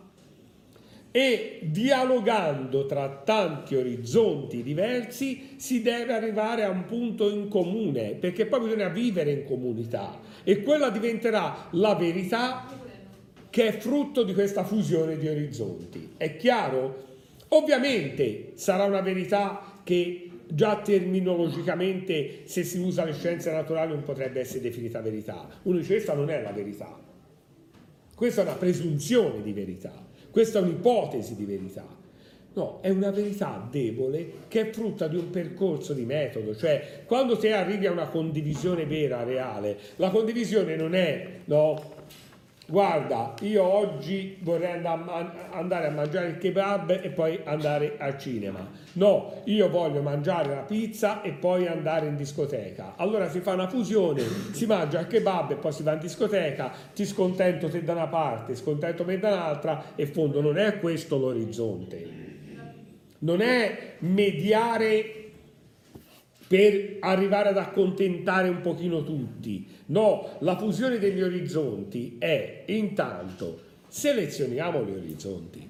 e 1.15 1.59
dialogando 1.61 2.87
tra 2.87 3.21
tanti 3.23 3.75
orizzonti 3.75 4.63
diversi 4.63 5.53
si 5.57 5.83
deve 5.83 6.11
arrivare 6.11 6.63
a 6.63 6.71
un 6.71 6.85
punto 6.85 7.29
in 7.29 7.49
comune, 7.49 8.13
perché 8.13 8.47
poi 8.47 8.61
bisogna 8.61 8.89
vivere 8.89 9.31
in 9.31 9.45
comunità 9.45 10.19
e 10.43 10.63
quella 10.63 10.89
diventerà 10.89 11.67
la 11.73 11.93
verità 11.93 12.65
che 13.51 13.67
è 13.67 13.77
frutto 13.77 14.23
di 14.23 14.33
questa 14.33 14.63
fusione 14.63 15.19
di 15.19 15.27
orizzonti. 15.27 16.13
È 16.17 16.35
chiaro? 16.35 17.11
Ovviamente 17.49 18.53
sarà 18.55 18.85
una 18.85 19.01
verità 19.01 19.81
che 19.83 20.31
già 20.47 20.77
terminologicamente, 20.77 22.41
se 22.45 22.63
si 22.63 22.79
usa 22.79 23.05
le 23.05 23.13
scienze 23.13 23.51
naturali, 23.51 23.91
non 23.93 24.01
potrebbe 24.01 24.39
essere 24.39 24.61
definita 24.61 24.99
verità. 24.99 25.47
Uno 25.61 25.77
dice 25.77 25.93
questa 25.93 26.15
non 26.15 26.31
è 26.31 26.41
la 26.41 26.51
verità, 26.51 26.99
questa 28.15 28.41
è 28.41 28.45
una 28.45 28.55
presunzione 28.55 29.43
di 29.43 29.53
verità. 29.53 30.02
Questa 30.33 30.57
è 30.57 30.61
un'ipotesi 30.63 31.35
di 31.35 31.45
verità. 31.45 31.85
No, 32.55 32.79
è 32.81 32.89
una 32.89 33.11
verità 33.11 33.67
debole 33.69 34.31
che 34.47 34.61
è 34.61 34.69
frutta 34.71 35.07
di 35.07 35.15
un 35.15 35.29
percorso 35.29 35.93
di 35.93 36.05
metodo, 36.05 36.55
cioè 36.55 37.03
quando 37.05 37.37
te 37.37 37.53
arrivi 37.53 37.85
a 37.85 37.91
una 37.91 38.07
condivisione 38.07 38.85
vera, 38.85 39.23
reale, 39.23 39.77
la 39.97 40.09
condivisione 40.09 40.75
non 40.75 40.95
è 40.95 41.39
no, 41.45 41.81
guarda, 42.65 43.33
io 43.41 43.63
oggi 43.63 44.37
vorrei 44.41 44.81
andare 44.83 45.87
a 45.87 45.91
mangiare 45.91 46.27
il 46.27 46.37
kebab 46.37 46.99
e 47.01 47.09
poi 47.09 47.39
andare 47.43 47.95
al 47.97 48.17
cinema. 48.17 48.65
No, 48.93 49.41
io 49.45 49.69
voglio 49.69 50.01
mangiare 50.01 50.53
la 50.53 50.61
pizza 50.61 51.21
e 51.21 51.31
poi 51.31 51.67
andare 51.67 52.05
in 52.07 52.15
discoteca. 52.15 52.93
Allora 52.97 53.29
si 53.29 53.39
fa 53.39 53.53
una 53.53 53.67
fusione, 53.67 54.21
si 54.51 54.65
mangia 54.65 54.99
il 54.99 55.07
kebab 55.07 55.51
e 55.51 55.55
poi 55.55 55.71
si 55.71 55.83
va 55.83 55.93
in 55.93 55.99
discoteca, 55.99 56.71
ti 56.93 57.05
scontento 57.05 57.69
te 57.69 57.83
da 57.83 57.93
una 57.93 58.07
parte, 58.07 58.55
scontento 58.55 59.03
me 59.03 59.19
da 59.19 59.29
un'altra 59.29 59.83
e 59.95 60.05
fondo 60.05 60.41
non 60.41 60.57
è 60.57 60.79
questo 60.79 61.17
l'orizzonte. 61.17 62.21
Non 63.19 63.41
è 63.41 63.95
mediare 63.99 65.22
per 66.47 66.97
arrivare 66.99 67.49
ad 67.49 67.57
accontentare 67.57 68.49
un 68.49 68.61
pochino 68.61 69.03
tutti. 69.03 69.67
No, 69.87 70.37
la 70.39 70.57
fusione 70.57 70.99
degli 70.99 71.21
orizzonti 71.21 72.17
è 72.19 72.63
intanto 72.67 73.71
selezioniamo 73.87 74.83
gli 74.83 74.95
orizzonti. 74.95 75.69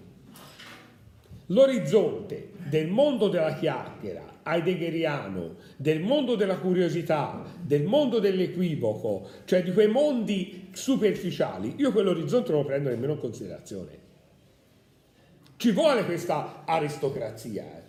L'orizzonte 1.48 2.52
del 2.70 2.88
mondo 2.88 3.28
della 3.28 3.54
chiacchiera 3.54 4.40
heideggeriano, 4.44 5.56
del 5.76 6.02
mondo 6.02 6.36
della 6.36 6.58
curiosità, 6.58 7.44
del 7.62 7.84
mondo 7.84 8.20
dell'equivoco, 8.20 9.28
cioè 9.46 9.64
di 9.64 9.74
quei 9.74 9.88
mondi 9.88 10.70
superficiali, 10.72 11.76
io 11.78 11.92
quell'orizzonte 11.92 12.52
non 12.52 12.62
lo 12.62 12.66
prendo 12.66 12.90
nemmeno 12.90 13.14
in 13.14 13.20
considerazione. 13.20 14.00
Ci 15.58 15.72
vuole 15.72 16.06
questa 16.06 16.64
aristocrazia. 16.66 17.83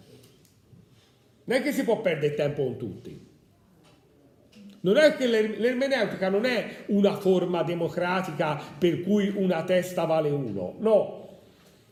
Non 1.44 1.58
è 1.58 1.62
che 1.62 1.72
si 1.72 1.84
può 1.84 2.00
perdere 2.00 2.34
tempo 2.34 2.64
con 2.64 2.76
tutti. 2.78 3.32
Non 4.80 4.96
è 4.96 5.16
che 5.16 5.26
l'ermeneutica 5.26 6.28
non 6.28 6.44
è 6.44 6.84
una 6.86 7.16
forma 7.16 7.62
democratica 7.62 8.60
per 8.78 9.02
cui 9.02 9.32
una 9.34 9.64
testa 9.64 10.04
vale 10.04 10.28
uno, 10.30 10.74
no. 10.78 11.28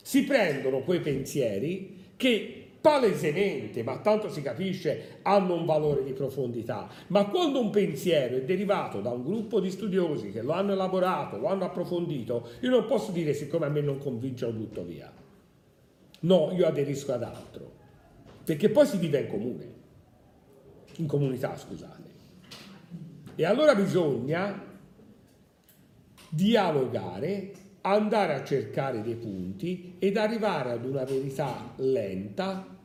Si 0.02 0.24
prendono 0.24 0.80
quei 0.80 1.00
pensieri 1.00 2.10
che 2.16 2.66
palesemente, 2.80 3.82
ma 3.82 3.98
tanto 3.98 4.28
si 4.28 4.42
capisce, 4.42 5.18
hanno 5.22 5.54
un 5.54 5.64
valore 5.64 6.02
di 6.04 6.12
profondità. 6.12 6.88
Ma 7.08 7.26
quando 7.26 7.60
un 7.60 7.70
pensiero 7.70 8.36
è 8.36 8.42
derivato 8.42 9.00
da 9.00 9.10
un 9.10 9.22
gruppo 9.22 9.60
di 9.60 9.70
studiosi 9.70 10.30
che 10.30 10.42
lo 10.42 10.52
hanno 10.52 10.72
elaborato, 10.72 11.38
lo 11.38 11.46
hanno 11.46 11.64
approfondito, 11.64 12.48
io 12.60 12.70
non 12.70 12.84
posso 12.86 13.10
dire 13.10 13.32
siccome 13.32 13.66
a 13.66 13.70
me 13.70 13.80
non 13.80 13.98
convince 13.98 14.44
lo 14.44 14.52
butto 14.52 14.82
via. 14.84 15.10
No, 16.20 16.52
io 16.54 16.66
aderisco 16.66 17.12
ad 17.12 17.22
altro 17.22 17.71
perché 18.44 18.68
poi 18.68 18.86
si 18.86 18.98
vive 18.98 19.20
in 19.20 19.28
comune, 19.28 19.72
in 20.96 21.06
comunità, 21.06 21.56
scusate. 21.56 22.10
E 23.34 23.44
allora 23.44 23.74
bisogna 23.74 24.70
dialogare, 26.28 27.52
andare 27.82 28.34
a 28.34 28.44
cercare 28.44 29.02
dei 29.02 29.16
punti 29.16 29.96
ed 29.98 30.16
arrivare 30.16 30.70
ad 30.72 30.84
una 30.84 31.04
verità 31.04 31.72
lenta 31.76 32.78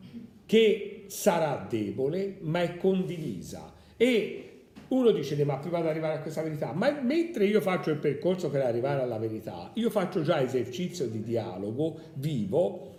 che 0.45 1.05
sarà 1.07 1.65
debole 1.69 2.37
ma 2.41 2.61
è 2.61 2.77
condivisa. 2.77 3.73
E 3.97 4.43
uno 4.89 5.11
dice, 5.11 5.43
ma 5.43 5.57
prima 5.57 5.81
di 5.81 5.87
arrivare 5.87 6.15
a 6.15 6.21
questa 6.21 6.41
verità, 6.41 6.71
ma 6.71 6.91
mentre 6.91 7.45
io 7.45 7.59
faccio 7.59 7.89
il 7.89 7.97
percorso 7.97 8.49
per 8.49 8.61
arrivare 8.61 9.01
alla 9.01 9.17
verità, 9.17 9.71
io 9.73 9.89
faccio 9.89 10.21
già 10.21 10.41
esercizio 10.41 11.07
di 11.07 11.21
dialogo 11.21 11.99
vivo 12.13 12.95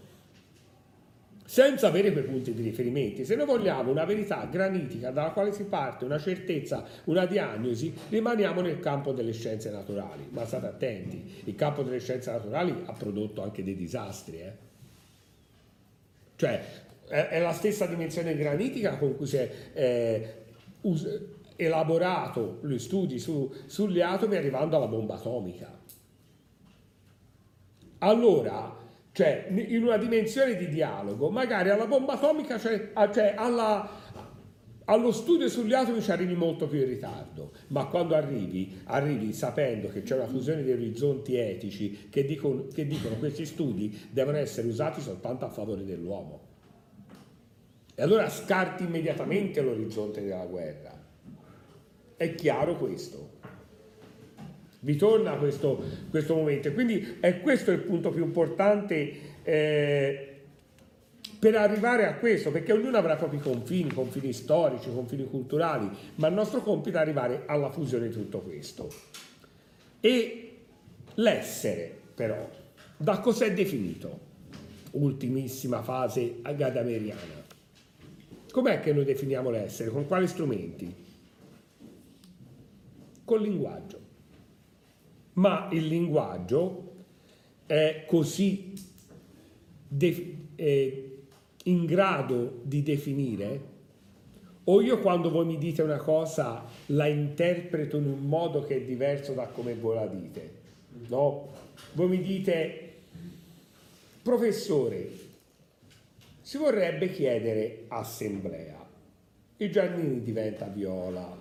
senza 1.49 1.87
avere 1.87 2.13
quei 2.13 2.25
punti 2.25 2.53
di 2.53 2.61
riferimento. 2.61 3.25
Se 3.25 3.35
noi 3.35 3.47
vogliamo 3.47 3.91
una 3.91 4.05
verità 4.05 4.47
granitica 4.51 5.11
dalla 5.11 5.31
quale 5.31 5.51
si 5.51 5.65
parte, 5.65 6.05
una 6.05 6.19
certezza, 6.19 6.85
una 7.05 7.25
diagnosi, 7.25 7.91
rimaniamo 8.11 8.61
nel 8.61 8.81
campo 8.81 9.13
delle 9.13 9.33
scienze 9.33 9.71
naturali. 9.71 10.29
Ma 10.29 10.45
state 10.45 10.67
attenti, 10.67 11.41
il 11.45 11.55
campo 11.55 11.83
delle 11.83 12.01
scienze 12.01 12.31
naturali 12.31 12.83
ha 12.85 12.93
prodotto 12.93 13.43
anche 13.43 13.65
dei 13.65 13.77
disastri. 13.77 14.41
Eh? 14.41 14.53
Cioè, 16.37 16.65
è, 17.07 17.41
la 17.41 17.55
stessa 17.55 17.87
dimensione 17.87 18.37
granitica 18.37 18.99
con 18.99 19.17
cui 19.17 19.27
si 19.27 19.39
è 19.39 19.51
eh, 19.73 20.35
us- 20.83 21.21
elaborato 21.57 22.61
gli 22.63 22.79
studi 22.79 23.19
su, 23.19 23.51
sugli 23.65 24.03
atomi 24.03 24.37
arrivando 24.37 24.77
alla 24.77 24.87
bomba 24.87 25.15
atomica. 25.15 25.81
Allora, 28.01 28.77
cioè 29.19 29.49
in 29.51 29.83
una 29.83 29.97
dimensione 29.97 30.55
di 30.55 30.69
dialogo, 30.69 31.29
magari 31.29 31.71
alla 31.71 31.89
bomba 31.89 32.13
atomica, 32.13 32.57
cioè, 32.57 32.93
cioè 33.13 33.35
alla, 33.37 33.91
allo 34.85 35.11
studio 35.11 35.49
sugli 35.49 35.75
atomi 35.75 36.01
ci 36.01 36.13
arrivi 36.13 36.37
molto 36.37 36.69
più 36.69 36.79
in 36.79 36.87
ritardo, 36.87 37.51
ma 37.69 37.87
quando 37.87 38.15
arrivi, 38.15 38.79
arrivi 38.85 39.33
sapendo 39.33 39.89
che 39.89 40.03
c'è 40.03 40.15
una 40.15 40.29
fusione 40.29 40.63
di 40.63 40.71
orizzonti 40.71 41.35
etici 41.35 42.07
che 42.11 42.25
dicono 42.25 42.69
che 42.73 42.87
dicono 42.87 43.17
questi 43.17 43.45
studi 43.45 44.07
devono 44.09 44.37
essere 44.37 44.69
usati 44.69 45.01
soltanto 45.01 45.47
a 45.47 45.49
favore 45.49 45.85
dell'uomo. 45.85 46.41
E 47.97 48.01
allora 48.01 48.29
scarti 48.29 48.85
immediatamente 48.85 49.61
l'orizzonte 49.63 50.23
della 50.23 50.47
guerra. 50.47 50.97
È 52.17 52.35
chiaro 52.37 52.77
questo. 52.77 53.38
Vi 54.81 54.97
torna 54.97 55.37
questo, 55.37 55.83
questo 56.11 56.35
momento. 56.35 56.73
Quindi 56.73 57.17
è 57.21 57.41
questo 57.41 57.71
il 57.73 57.81
punto 57.81 58.11
più 58.11 58.25
importante 58.25 59.13
eh, 59.43 60.29
per 61.39 61.55
arrivare 61.57 62.07
a 62.07 62.15
questo, 62.15 62.51
perché 62.51 62.73
ognuno 62.73 62.97
avrà 62.97 63.15
i 63.15 63.17
propri 63.17 63.39
confini, 63.39 63.93
confini 63.93 64.33
storici, 64.33 64.93
confini 64.93 65.25
culturali, 65.25 65.89
ma 66.17 66.29
il 66.29 66.35
nostro 66.35 66.63
compito 66.63 66.97
è 66.97 67.01
arrivare 67.01 67.43
alla 67.47 67.71
fusione 67.71 68.09
di 68.09 68.15
tutto 68.15 68.41
questo. 68.41 68.89
E 70.01 70.57
l'essere, 71.15 71.97
però, 72.15 72.49
da 72.97 73.19
cos'è 73.21 73.53
definito? 73.53 74.27
Ultimissima 74.93 75.83
fase 75.83 76.41
gadameriana. 76.43 77.47
Com'è 78.51 78.81
che 78.81 78.93
noi 78.93 79.05
definiamo 79.05 79.51
l'essere? 79.51 79.91
Con 79.91 80.07
quali 80.07 80.27
strumenti? 80.27 80.93
Col 83.25 83.43
linguaggio. 83.43 84.08
Ma 85.39 85.69
il 85.73 85.87
linguaggio 85.87 86.93
è 87.67 88.05
così 88.07 88.73
de- 89.87 90.37
eh, 90.57 91.19
in 91.65 91.87
grado 91.87 92.61
di 92.63 92.83
definire 92.83 93.77
o 94.71 94.83
io 94.83 95.01
quando 95.01 95.31
voi 95.31 95.47
mi 95.47 95.57
dite 95.57 95.83
una 95.83 95.97
cosa 95.97 96.63
la 96.87 97.07
interpreto 97.07 97.97
in 97.97 98.05
un 98.05 98.21
modo 98.21 98.65
che 98.65 98.77
è 98.77 98.81
diverso 98.83 99.33
da 99.33 99.47
come 99.47 99.75
voi 99.75 99.95
la 99.95 100.07
dite, 100.07 100.51
no? 101.07 101.49
Voi 101.93 102.09
mi 102.09 102.21
dite, 102.21 102.93
professore, 104.23 105.11
si 106.43 106.59
vorrebbe 106.59 107.11
chiedere 107.11 107.85
assemblea. 107.89 108.87
Il 109.57 109.73
Giannini 109.73 110.23
diventa 110.23 110.67
viola, 110.67 111.35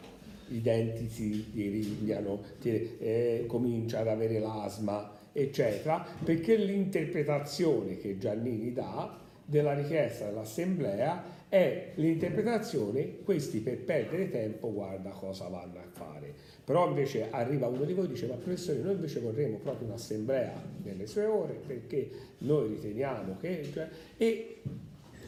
i 0.49 0.61
denti 0.61 1.09
si 1.09 1.47
dirigliano, 1.51 2.41
eh, 2.61 3.45
comincia 3.47 3.99
ad 3.99 4.07
avere 4.07 4.39
l'asma, 4.39 5.15
eccetera, 5.31 6.05
perché 6.23 6.55
l'interpretazione 6.55 7.97
che 7.97 8.17
Giannini 8.17 8.73
dà 8.73 9.19
della 9.45 9.73
richiesta 9.73 10.25
dell'assemblea 10.25 11.35
è 11.49 11.91
l'interpretazione, 11.95 13.19
questi 13.23 13.59
per 13.59 13.77
perdere 13.77 14.29
tempo 14.29 14.73
guarda 14.73 15.11
cosa 15.11 15.47
vanno 15.47 15.79
a 15.79 15.87
fare. 15.89 16.33
Però 16.65 16.87
invece 16.87 17.27
arriva 17.29 17.67
uno 17.67 17.85
di 17.85 17.93
voi 17.93 18.05
e 18.05 18.09
dice 18.09 18.27
ma 18.27 18.35
professore 18.35 18.79
noi 18.79 18.95
invece 18.95 19.21
vorremmo 19.21 19.57
proprio 19.57 19.87
un'assemblea 19.87 20.61
nelle 20.83 21.07
sue 21.07 21.25
ore 21.25 21.53
perché 21.65 22.09
noi 22.39 22.69
riteniamo 22.69 23.37
che... 23.39 23.69
Cioè, 23.71 23.87
e 24.17 24.61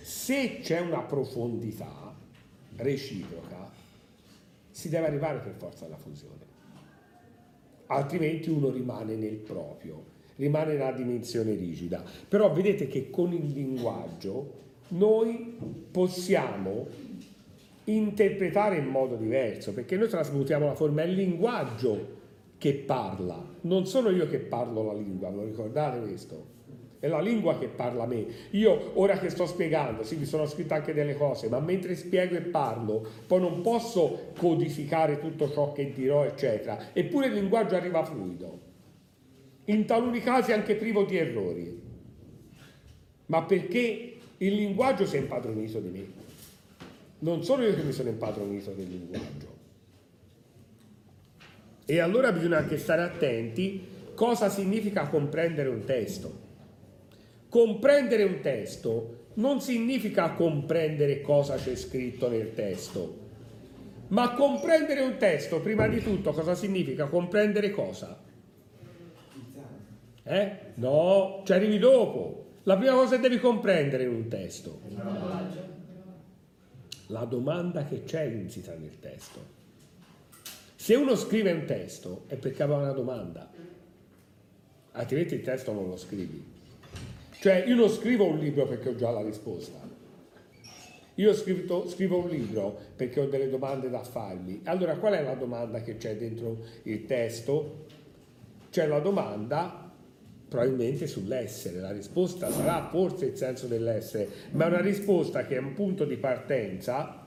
se 0.02 0.60
c'è 0.62 0.80
una 0.80 1.02
profondità 1.02 2.14
reciproca 2.76 3.69
si 4.79 4.88
deve 4.88 5.07
arrivare 5.07 5.39
per 5.39 5.55
forza 5.57 5.86
alla 5.86 5.98
fusione, 5.98 6.48
altrimenti 7.88 8.50
uno 8.50 8.69
rimane 8.69 9.15
nel 9.15 9.36
proprio, 9.36 10.05
rimane 10.38 10.75
nella 10.75 10.93
dimensione 10.93 11.53
rigida. 11.53 12.01
Però 12.29 12.53
vedete 12.53 12.88
che 12.88 13.09
con 13.09 13.33
il 13.33 13.51
linguaggio 13.51 14.53
noi 14.89 15.57
possiamo 15.91 16.88
interpretare 17.83 18.77
in 18.77 18.86
modo 18.86 19.17
diverso, 19.17 19.74
perché 19.74 19.98
noi 19.98 20.07
trasmutiamo 20.07 20.65
la 20.65 20.75
forma, 20.75 21.01
è 21.01 21.07
il 21.07 21.15
linguaggio 21.15 22.17
che 22.57 22.74
parla, 22.75 23.43
non 23.62 23.86
sono 23.86 24.09
io 24.09 24.29
che 24.29 24.39
parlo 24.39 24.83
la 24.83 24.93
lingua, 24.93 25.29
lo 25.29 25.43
ricordate 25.43 26.00
questo? 26.00 26.57
È 27.00 27.08
la 27.08 27.22
lingua 27.22 27.58
che 27.58 27.68
parla 27.68 28.03
a 28.03 28.08
me. 28.08 28.25
Io 28.51 28.91
ora 29.00 29.18
che 29.18 29.29
sto 29.29 29.46
spiegando, 29.46 30.03
sì, 30.03 30.18
mi 30.18 30.25
sono 30.25 30.46
scritto 30.46 30.74
anche 30.74 30.94
delle 30.94 31.15
cose, 31.15 31.48
ma 31.48 31.60
mentre 31.60 31.96
spiego 31.96 32.36
e 32.36 32.41
parlo, 32.41 33.08
poi 33.25 33.39
non 33.39 33.62
posso 33.62 34.32
codificare 34.38 35.20
tutto 35.20 35.50
ciò 35.50 35.72
che 35.72 35.94
dirò, 35.94 36.25
eccetera. 36.25 36.89
Eppure 36.91 37.27
il 37.27 37.34
linguaggio 37.34 37.75
arriva 37.75 38.03
fluido. 38.03 38.60
In 39.65 39.86
taluni 39.86 40.20
casi 40.20 40.51
anche 40.51 40.75
privo 40.75 41.03
di 41.03 41.15
errori. 41.15 41.82
Ma 43.27 43.44
perché 43.44 44.18
il 44.38 44.53
linguaggio 44.56 45.06
si 45.06 45.15
è 45.15 45.20
impadronito 45.20 45.79
di 45.79 45.89
me. 45.89 46.06
Non 47.20 47.44
sono 47.46 47.63
io 47.63 47.75
che 47.75 47.84
mi 47.84 47.94
sono 47.94 48.10
impadronito 48.10 48.72
del 48.72 48.88
linguaggio. 48.89 49.58
E 51.86 52.00
allora 52.00 52.34
bisogna 52.34 52.58
anche 52.58 52.77
stare 52.77 53.03
attenti 53.03 53.88
cosa 54.16 54.50
significa 54.50 55.07
comprendere 55.07 55.70
un 55.70 55.85
testo. 55.85 56.48
Comprendere 57.50 58.24
un 58.24 58.40
testo 58.42 59.25
non 59.35 59.59
significa 59.59 60.33
comprendere 60.33 61.22
cosa 61.22 61.55
c'è 61.55 61.75
scritto 61.75 62.29
nel 62.29 62.53
testo, 62.53 63.27
ma 64.09 64.33
comprendere 64.33 65.01
un 65.01 65.18
testo, 65.18 65.59
prima 65.59 65.88
di 65.88 66.01
tutto, 66.01 66.31
cosa 66.31 66.55
significa? 66.55 67.07
Comprendere 67.07 67.72
cosa? 67.72 68.22
Eh? 70.24 70.51
No, 70.75 71.42
ci 71.44 71.53
arrivi 71.53 71.79
dopo. 71.79 72.46
La 72.64 72.77
prima 72.77 72.94
cosa 72.94 73.16
che 73.16 73.22
devi 73.22 73.40
comprendere 73.40 74.03
in 74.03 74.09
un 74.09 74.27
testo. 74.27 74.79
La 77.07 77.24
domanda 77.25 77.83
che 77.83 78.03
c'è 78.03 78.24
insita 78.24 78.75
nel 78.75 79.00
testo. 79.00 79.57
Se 80.75 80.96
uno 80.96 81.16
scrive 81.16 81.51
un 81.51 81.66
testo 81.66 82.24
è 82.27 82.35
perché 82.35 82.62
aveva 82.62 82.79
una 82.79 82.92
domanda, 82.92 83.50
altrimenti 84.92 85.35
il 85.35 85.42
testo 85.42 85.72
non 85.72 85.88
lo 85.88 85.98
scrivi. 85.98 86.57
Cioè 87.40 87.64
io 87.66 87.75
non 87.75 87.90
scrivo 87.90 88.25
un 88.25 88.38
libro 88.38 88.66
perché 88.68 88.90
ho 88.90 88.96
già 88.96 89.12
la 89.12 89.22
risposta. 89.22 89.80
Io 91.16 91.34
scritto, 91.34 91.88
scrivo 91.88 92.24
un 92.24 92.30
libro 92.30 92.78
perché 92.96 93.22
ho 93.22 93.28
delle 93.28 93.50
domande 93.50 93.90
da 93.90 94.04
farmi. 94.04 94.62
Allora 94.66 94.98
qual 94.98 95.14
è 95.14 95.24
la 95.24 95.36
domanda 95.36 95.82
che 95.82 95.96
c'è 95.96 96.18
dentro 96.18 96.66
il 96.84 97.06
testo? 97.06 97.86
C'è 98.70 98.88
la 98.88 99.00
domanda 99.00 99.90
probabilmente 100.50 101.08
sull'essere. 101.08 101.80
La 101.80 101.92
risposta 101.92 102.52
sarà 102.52 102.90
forse 102.90 103.28
il 103.28 103.38
senso 103.38 103.68
dell'essere, 103.68 104.28
ma 104.52 104.66
è 104.66 104.68
una 104.68 104.82
risposta 104.82 105.46
che 105.46 105.56
è 105.56 105.60
un 105.60 105.74
punto 105.74 106.04
di 106.04 106.18
partenza 106.18 107.25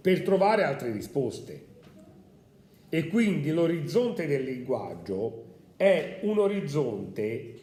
per 0.00 0.22
trovare 0.22 0.64
altre 0.64 0.90
risposte. 0.90 1.66
E 2.88 3.06
quindi 3.08 3.50
l'orizzonte 3.50 4.26
del 4.26 4.42
linguaggio 4.42 5.44
è 5.76 6.20
un 6.22 6.38
orizzonte 6.38 7.57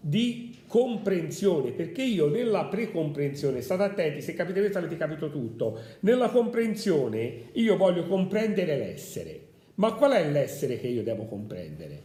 di 0.00 0.56
comprensione, 0.66 1.72
perché 1.72 2.02
io 2.02 2.28
nella 2.28 2.66
precomprensione, 2.66 3.60
state 3.60 3.82
attenti, 3.82 4.22
se 4.22 4.34
capite 4.34 4.60
questo 4.60 4.78
avete 4.78 4.96
capito 4.96 5.30
tutto, 5.30 5.78
nella 6.00 6.30
comprensione 6.30 7.48
io 7.52 7.76
voglio 7.76 8.06
comprendere 8.06 8.76
l'essere, 8.78 9.40
ma 9.74 9.92
qual 9.94 10.12
è 10.12 10.30
l'essere 10.30 10.78
che 10.78 10.86
io 10.86 11.02
devo 11.02 11.26
comprendere? 11.26 12.02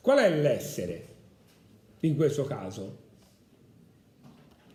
Qual 0.00 0.18
è 0.18 0.30
l'essere 0.30 1.06
in 2.00 2.16
questo 2.16 2.44
caso? 2.44 3.06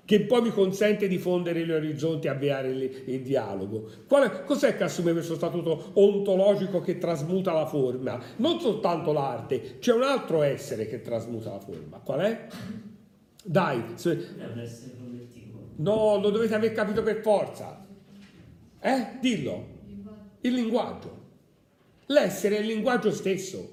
Che 0.05 0.21
poi 0.21 0.41
mi 0.41 0.49
consente 0.49 1.07
di 1.07 1.17
fondere 1.17 1.65
gli 1.65 1.71
orizzonti 1.71 2.27
e 2.27 2.29
avviare 2.29 2.69
il, 2.69 3.03
il 3.05 3.21
dialogo. 3.21 3.89
È, 4.07 4.43
cos'è 4.43 4.75
che 4.75 4.83
assume 4.83 5.13
questo 5.13 5.35
statuto 5.35 5.91
ontologico 5.93 6.81
che 6.81 6.97
trasmuta 6.97 7.53
la 7.53 7.65
forma? 7.65 8.21
Non 8.37 8.59
soltanto 8.59 9.13
l'arte, 9.13 9.79
c'è 9.79 9.93
un 9.93 10.03
altro 10.03 10.41
essere 10.41 10.87
che 10.87 11.01
trasmuta 11.01 11.51
la 11.51 11.59
forma. 11.59 11.99
Qual 11.99 12.19
è? 12.19 12.47
Dai. 13.43 13.83
Se... 13.95 14.11
È 14.11 14.45
un 14.51 14.59
essere 14.59 14.91
collettivo. 14.99 15.59
No, 15.77 16.19
lo 16.19 16.29
dovete 16.31 16.53
aver 16.53 16.73
capito 16.73 17.01
per 17.01 17.21
forza. 17.21 17.85
Eh? 18.81 19.07
Dillo. 19.21 19.65
Il 20.41 20.53
linguaggio. 20.53 21.21
L'essere 22.07 22.57
è 22.57 22.59
il 22.59 22.67
linguaggio 22.67 23.11
stesso. 23.11 23.72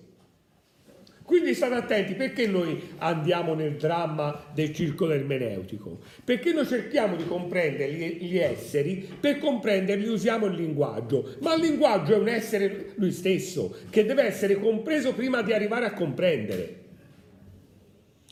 Quindi 1.31 1.55
state 1.55 1.75
attenti, 1.75 2.14
perché 2.14 2.49
noi 2.49 2.95
andiamo 2.99 3.55
nel 3.55 3.77
dramma 3.77 4.47
del 4.53 4.75
circolo 4.75 5.12
ermeneutico? 5.12 6.01
Perché 6.25 6.53
noi 6.53 6.66
cerchiamo 6.66 7.14
di 7.14 7.25
comprendere 7.25 7.93
gli 7.93 8.37
esseri, 8.37 9.09
per 9.21 9.38
comprenderli 9.38 10.09
usiamo 10.09 10.47
il 10.47 10.57
linguaggio, 10.57 11.37
ma 11.43 11.55
il 11.55 11.61
linguaggio 11.61 12.14
è 12.14 12.16
un 12.16 12.27
essere 12.27 12.95
lui 12.97 13.12
stesso, 13.12 13.77
che 13.90 14.05
deve 14.05 14.25
essere 14.25 14.57
compreso 14.57 15.14
prima 15.14 15.40
di 15.43 15.53
arrivare 15.53 15.87
a 15.87 15.93
comprendere. 15.93 16.79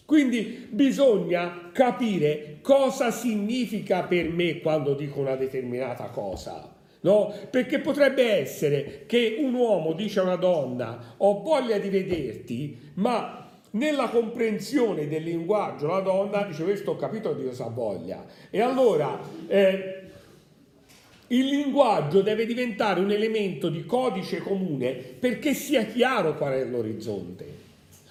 Quindi 0.05 0.67
bisogna 0.69 1.71
capire 1.73 2.59
cosa 2.63 3.13
significa 3.13 4.03
per 4.03 4.29
me 4.29 4.59
quando 4.59 4.95
dico 4.95 5.21
una 5.21 5.37
determinata 5.37 6.07
cosa. 6.07 6.78
No? 7.01 7.33
Perché 7.51 7.79
potrebbe 7.79 8.39
essere 8.39 9.05
che 9.07 9.37
un 9.39 9.55
uomo 9.55 9.93
dice 9.93 10.21
a 10.21 10.25
una 10.25 10.37
donna 10.37 11.15
ho 11.19 11.41
voglia 11.43 11.79
di 11.79 11.89
vederti, 11.89 12.93
ma 12.95 13.49
nella 13.73 14.09
comprensione 14.09 15.07
del 15.09 15.23
linguaggio 15.23 15.87
la 15.87 16.01
donna 16.01 16.45
dice 16.45 16.65
questo 16.65 16.93
ho 16.93 16.97
capito 16.97 17.33
di 17.35 17.45
cosa 17.45 17.69
voglia. 17.69 18.25
E 18.51 18.61
allora 18.61 19.21
eh, 19.47 20.03
il 21.29 21.47
linguaggio 21.47 22.23
deve 22.23 22.47
diventare 22.47 23.01
un 23.01 23.11
elemento 23.11 23.69
di 23.69 23.85
codice 23.85 24.39
comune 24.39 24.93
perché 24.93 25.53
sia 25.55 25.85
chiaro 25.85 26.37
qual 26.37 26.55
è 26.55 26.65
l'orizzonte. 26.65 27.67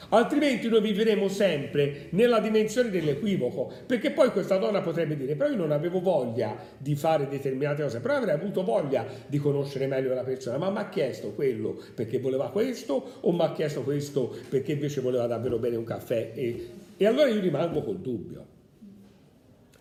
Altrimenti 0.09 0.69
noi 0.69 0.81
vivremo 0.81 1.27
sempre 1.27 2.07
nella 2.11 2.39
dimensione 2.39 2.89
dell'equivoco, 2.89 3.71
perché 3.85 4.11
poi 4.11 4.29
questa 4.29 4.57
donna 4.57 4.81
potrebbe 4.81 5.17
dire, 5.17 5.35
però 5.35 5.49
io 5.49 5.57
non 5.57 5.71
avevo 5.71 5.99
voglia 5.99 6.55
di 6.77 6.95
fare 6.95 7.27
determinate 7.27 7.83
cose, 7.83 7.99
però 7.99 8.15
avrei 8.15 8.33
avuto 8.33 8.63
voglia 8.63 9.05
di 9.27 9.37
conoscere 9.37 9.87
meglio 9.87 10.13
la 10.13 10.23
persona, 10.23 10.57
ma 10.57 10.69
mi 10.69 10.77
ha 10.77 10.89
chiesto 10.89 11.31
quello 11.31 11.77
perché 11.93 12.19
voleva 12.19 12.49
questo 12.51 13.19
o 13.19 13.31
mi 13.31 13.41
ha 13.41 13.51
chiesto 13.51 13.81
questo 13.81 14.33
perché 14.49 14.73
invece 14.73 15.01
voleva 15.01 15.27
davvero 15.27 15.57
bere 15.57 15.75
un 15.75 15.83
caffè 15.83 16.31
e, 16.33 16.69
e 16.95 17.05
allora 17.05 17.27
io 17.27 17.41
rimango 17.41 17.83
col 17.83 17.99
dubbio. 17.99 18.55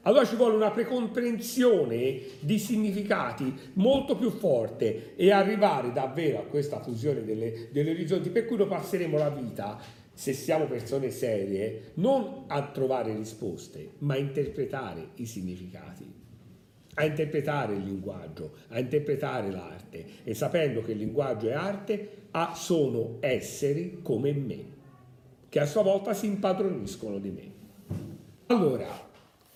Allora 0.03 0.25
ci 0.25 0.37
vuole 0.37 0.55
una 0.55 0.71
precomprensione 0.71 2.21
di 2.39 2.61
significati 2.61 3.53
molto 3.75 4.17
più 4.17 4.31
forte 4.31 5.17
e 5.17 5.33
arrivare 5.33 5.93
davvero 5.93 6.39
a 6.39 6.43
questa 6.43 6.81
fusione 6.81 7.25
delle, 7.25 7.69
degli 7.73 7.91
orizzonti 7.91 8.31
per 8.31 8.47
cui 8.47 8.57
noi 8.57 8.69
passeremo 8.69 9.19
la 9.19 9.31
vita 9.31 10.05
se 10.17 10.33
siamo 10.33 10.65
persone 10.65 11.11
serie, 11.11 11.93
non 11.97 12.45
a 12.47 12.71
trovare 12.71 13.15
risposte, 13.15 13.91
ma 13.99 14.15
a 14.15 14.17
interpretare 14.17 15.11
i 15.17 15.27
significati, 15.27 16.11
a 16.95 17.05
interpretare 17.05 17.75
il 17.75 17.85
linguaggio, 17.85 18.55
a 18.69 18.79
interpretare 18.79 19.51
l'arte 19.51 20.07
e 20.25 20.33
sapendo 20.33 20.81
che 20.81 20.93
il 20.93 20.99
linguaggio 20.99 21.49
e 21.49 21.53
arte 21.53 22.09
sono 22.55 23.19
esseri 23.21 23.99
come 24.01 24.33
me, 24.33 24.65
che 25.51 25.61
a 25.61 25.67
sua 25.67 25.83
volta 25.83 26.15
si 26.15 26.25
impadroniscono 26.25 27.19
di 27.19 27.31
me. 27.31 27.53
Allora, 28.47 28.89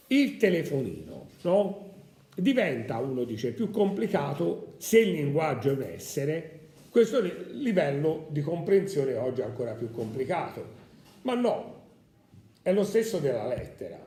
il 0.09 0.37
telefonino, 0.37 1.27
no? 1.41 1.89
Diventa, 2.35 2.99
uno 2.99 3.25
dice, 3.25 3.53
più 3.53 3.71
complicato 3.71 4.75
se 4.77 4.99
il 4.99 5.13
linguaggio 5.13 5.71
è 5.71 5.73
un 5.73 5.83
essere 5.85 6.60
questo 6.91 7.21
livello 7.21 8.27
di 8.31 8.41
comprensione 8.41 9.15
oggi 9.15 9.41
è 9.41 9.45
ancora 9.45 9.75
più 9.75 9.91
complicato, 9.91 10.79
ma 11.23 11.35
no, 11.35 11.83
è 12.63 12.73
lo 12.73 12.83
stesso 12.85 13.19
della 13.19 13.47
lettera 13.47 14.05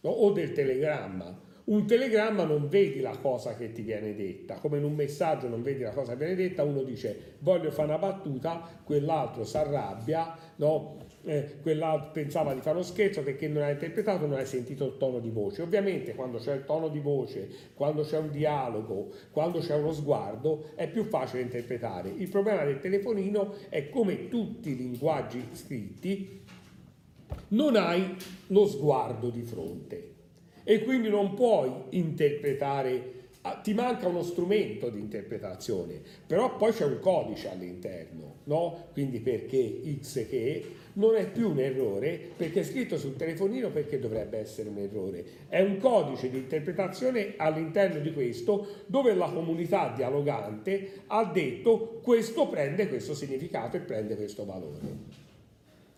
no? 0.00 0.10
o 0.10 0.32
del 0.32 0.52
telegramma. 0.52 1.50
Un 1.64 1.86
telegramma 1.86 2.42
non 2.42 2.68
vedi 2.68 3.00
la 3.00 3.16
cosa 3.16 3.54
che 3.54 3.70
ti 3.70 3.82
viene 3.82 4.16
detta, 4.16 4.56
come 4.56 4.78
in 4.78 4.84
un 4.84 4.94
messaggio 4.94 5.46
non 5.48 5.62
vedi 5.62 5.82
la 5.82 5.92
cosa 5.92 6.12
che 6.12 6.18
viene 6.18 6.34
detta, 6.34 6.64
uno 6.64 6.82
dice 6.82 7.36
voglio 7.38 7.70
fare 7.70 7.88
una 7.88 7.98
battuta, 7.98 8.68
quell'altro 8.82 9.44
si 9.44 9.56
arrabbia, 9.56 10.36
no? 10.56 10.96
Eh, 11.24 11.58
quell'altro 11.60 12.10
pensava 12.12 12.52
di 12.54 12.60
fare 12.60 12.76
uno 12.76 12.84
scherzo 12.84 13.22
perché 13.22 13.48
non 13.48 13.62
ha 13.62 13.70
interpretato, 13.70 14.26
non 14.26 14.38
hai 14.38 14.46
sentito 14.46 14.86
il 14.86 14.96
tono 14.98 15.18
di 15.20 15.30
voce. 15.30 15.62
Ovviamente 15.62 16.14
quando 16.14 16.38
c'è 16.38 16.54
il 16.54 16.64
tono 16.64 16.88
di 16.88 17.00
voce, 17.00 17.48
quando 17.74 18.02
c'è 18.02 18.18
un 18.18 18.30
dialogo, 18.30 19.10
quando 19.30 19.60
c'è 19.60 19.74
uno 19.74 19.92
sguardo, 19.92 20.70
è 20.74 20.88
più 20.88 21.04
facile 21.04 21.42
interpretare. 21.42 22.08
Il 22.08 22.28
problema 22.28 22.64
del 22.64 22.80
telefonino 22.80 23.54
è 23.68 23.88
come 23.88 24.28
tutti 24.28 24.70
i 24.70 24.76
linguaggi 24.76 25.48
scritti, 25.52 26.40
non 27.48 27.76
hai 27.76 28.16
lo 28.48 28.66
sguardo 28.66 29.30
di 29.30 29.42
fronte 29.42 30.10
e 30.64 30.84
quindi 30.84 31.08
non 31.08 31.34
puoi 31.34 31.72
interpretare 31.90 33.20
Ah, 33.44 33.56
ti 33.56 33.74
manca 33.74 34.06
uno 34.06 34.22
strumento 34.22 34.88
di 34.88 35.00
interpretazione, 35.00 36.00
però 36.24 36.56
poi 36.56 36.70
c'è 36.70 36.84
un 36.84 37.00
codice 37.00 37.50
all'interno, 37.50 38.36
no? 38.44 38.90
Quindi 38.92 39.18
perché 39.18 39.80
X 40.00 40.28
che 40.28 40.64
non 40.94 41.16
è 41.16 41.30
più 41.30 41.50
un 41.50 41.58
errore, 41.58 42.20
perché 42.36 42.60
è 42.60 42.64
scritto 42.64 42.98
sul 42.98 43.16
telefonino 43.16 43.70
perché 43.70 43.98
dovrebbe 43.98 44.38
essere 44.38 44.68
un 44.68 44.78
errore. 44.78 45.24
È 45.48 45.60
un 45.60 45.78
codice 45.78 46.30
di 46.30 46.38
interpretazione 46.38 47.34
all'interno 47.36 48.00
di 48.00 48.12
questo 48.12 48.84
dove 48.86 49.14
la 49.14 49.30
comunità 49.30 49.92
dialogante 49.94 51.02
ha 51.06 51.24
detto 51.24 52.00
questo 52.02 52.48
prende 52.48 52.88
questo 52.88 53.14
significato 53.14 53.76
e 53.76 53.80
prende 53.80 54.16
questo 54.16 54.44
valore. 54.44 55.20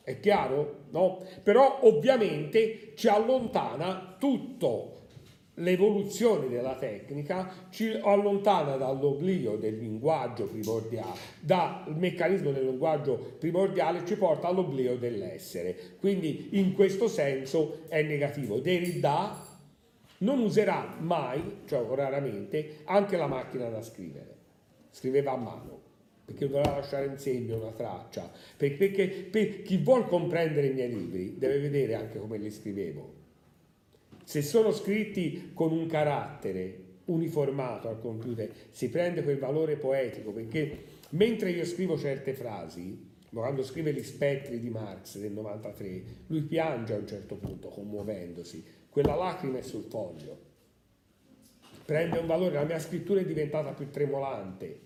È 0.03 0.21
chiaro? 0.21 0.83
No? 0.91 1.23
Però 1.43 1.81
ovviamente 1.83 2.93
ci 2.95 3.09
allontana 3.09 4.17
tutto 4.19 4.95
L'evoluzione 5.59 6.49
della 6.49 6.75
tecnica 6.75 7.69
ci 7.71 7.93
allontana 8.03 8.77
dall'oblio 8.77 9.57
del 9.57 9.79
linguaggio 9.79 10.47
primordiale, 10.47 11.19
dal 11.39 11.95
meccanismo 11.97 12.51
del 12.51 12.65
linguaggio 12.65 13.37
primordiale 13.39 14.05
ci 14.05 14.17
porta 14.17 14.49
all'oblio 14.49 14.97
dell'essere. 14.97 15.77
Quindi 16.01 16.59
in 16.59 16.73
questo 16.75 17.07
senso 17.07 17.83
è 17.87 18.03
negativo. 18.03 18.59
Derrida 18.59 19.47
non 20.19 20.41
userà 20.41 20.97
mai, 20.99 21.59
cioè 21.67 21.87
raramente, 21.95 22.79
anche 22.85 23.17
la 23.17 23.29
macchina 23.29 23.69
da 23.69 23.81
scrivere. 23.81 24.35
Scriveva 24.91 25.33
a 25.33 25.37
mano 25.37 25.83
perché 26.25 26.47
voleva 26.47 26.77
lasciare 26.77 27.07
in 27.07 27.19
segno 27.19 27.59
una 27.59 27.71
traccia, 27.71 28.29
perché, 28.57 28.89
perché 28.89 29.09
per 29.09 29.63
chi 29.63 29.77
vuole 29.77 30.07
comprendere 30.07 30.69
i 30.69 30.73
miei 30.73 30.89
libri 30.89 31.37
deve 31.39 31.59
vedere 31.59 31.95
anche 31.95 32.19
come 32.19 32.39
li 32.39 32.51
scrivevo 32.51 33.23
se 34.25 34.43
sono 34.43 34.73
scritti 34.73 35.51
con 35.55 35.73
un 35.73 35.87
carattere 35.87 36.83
uniformato 37.07 37.89
al 37.89 38.01
computer, 38.01 38.51
si 38.71 38.89
prende 38.89 39.23
quel 39.23 39.39
valore 39.39 39.77
poetico, 39.77 40.33
perché 40.33 40.85
mentre 41.11 41.51
io 41.51 41.65
scrivo 41.65 41.99
certe 41.99 42.33
frasi, 42.33 43.13
quando 43.31 43.63
scrive 43.63 43.93
gli 43.93 44.03
spettri 44.03 44.61
di 44.61 44.71
Marx 44.71 45.19
del 45.19 45.33
93, 45.33 46.03
lui 46.29 46.43
piange 46.43 46.95
a 46.95 46.99
un 46.99 47.07
certo 47.07 47.35
punto, 47.35 47.69
commuovendosi, 47.69 48.65
quella 48.89 49.15
lacrima 49.15 49.59
è 49.59 49.63
sul 49.63 49.83
foglio, 49.83 50.39
prende 51.85 52.19
un 52.19 52.27
valore, 52.27 52.55
la 52.55 52.65
mia 52.65 52.79
scrittura 52.79 53.21
è 53.21 53.25
diventata 53.25 53.73
più 53.73 53.91
tremolante, 53.91 54.81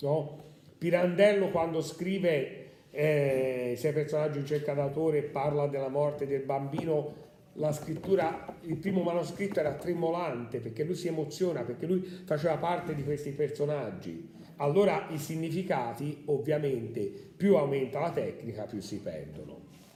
no? 0.00 0.46
Pirandello 0.78 1.50
quando 1.50 1.80
scrive 1.80 2.66
eh, 2.90 3.74
sei 3.76 3.92
personaggio 3.92 4.38
in 4.38 4.46
cerca 4.46 4.74
d'autore 4.74 5.22
parla 5.22 5.66
della 5.66 5.88
morte 5.88 6.26
del 6.26 6.42
bambino 6.42 7.26
la 7.58 7.72
scrittura, 7.72 8.56
il 8.62 8.76
primo 8.76 9.02
manoscritto 9.02 9.60
era 9.60 9.74
tremolante 9.74 10.58
perché 10.60 10.84
lui 10.84 10.94
si 10.94 11.08
emoziona, 11.08 11.62
perché 11.62 11.86
lui 11.86 12.00
faceva 12.02 12.56
parte 12.56 12.94
di 12.94 13.04
questi 13.04 13.30
personaggi. 13.30 14.36
Allora 14.56 15.06
i 15.10 15.18
significati, 15.18 16.22
ovviamente, 16.26 17.04
più 17.36 17.56
aumenta 17.56 18.00
la 18.00 18.10
tecnica, 18.10 18.64
più 18.64 18.80
si 18.80 18.98
perdono. 19.00 19.57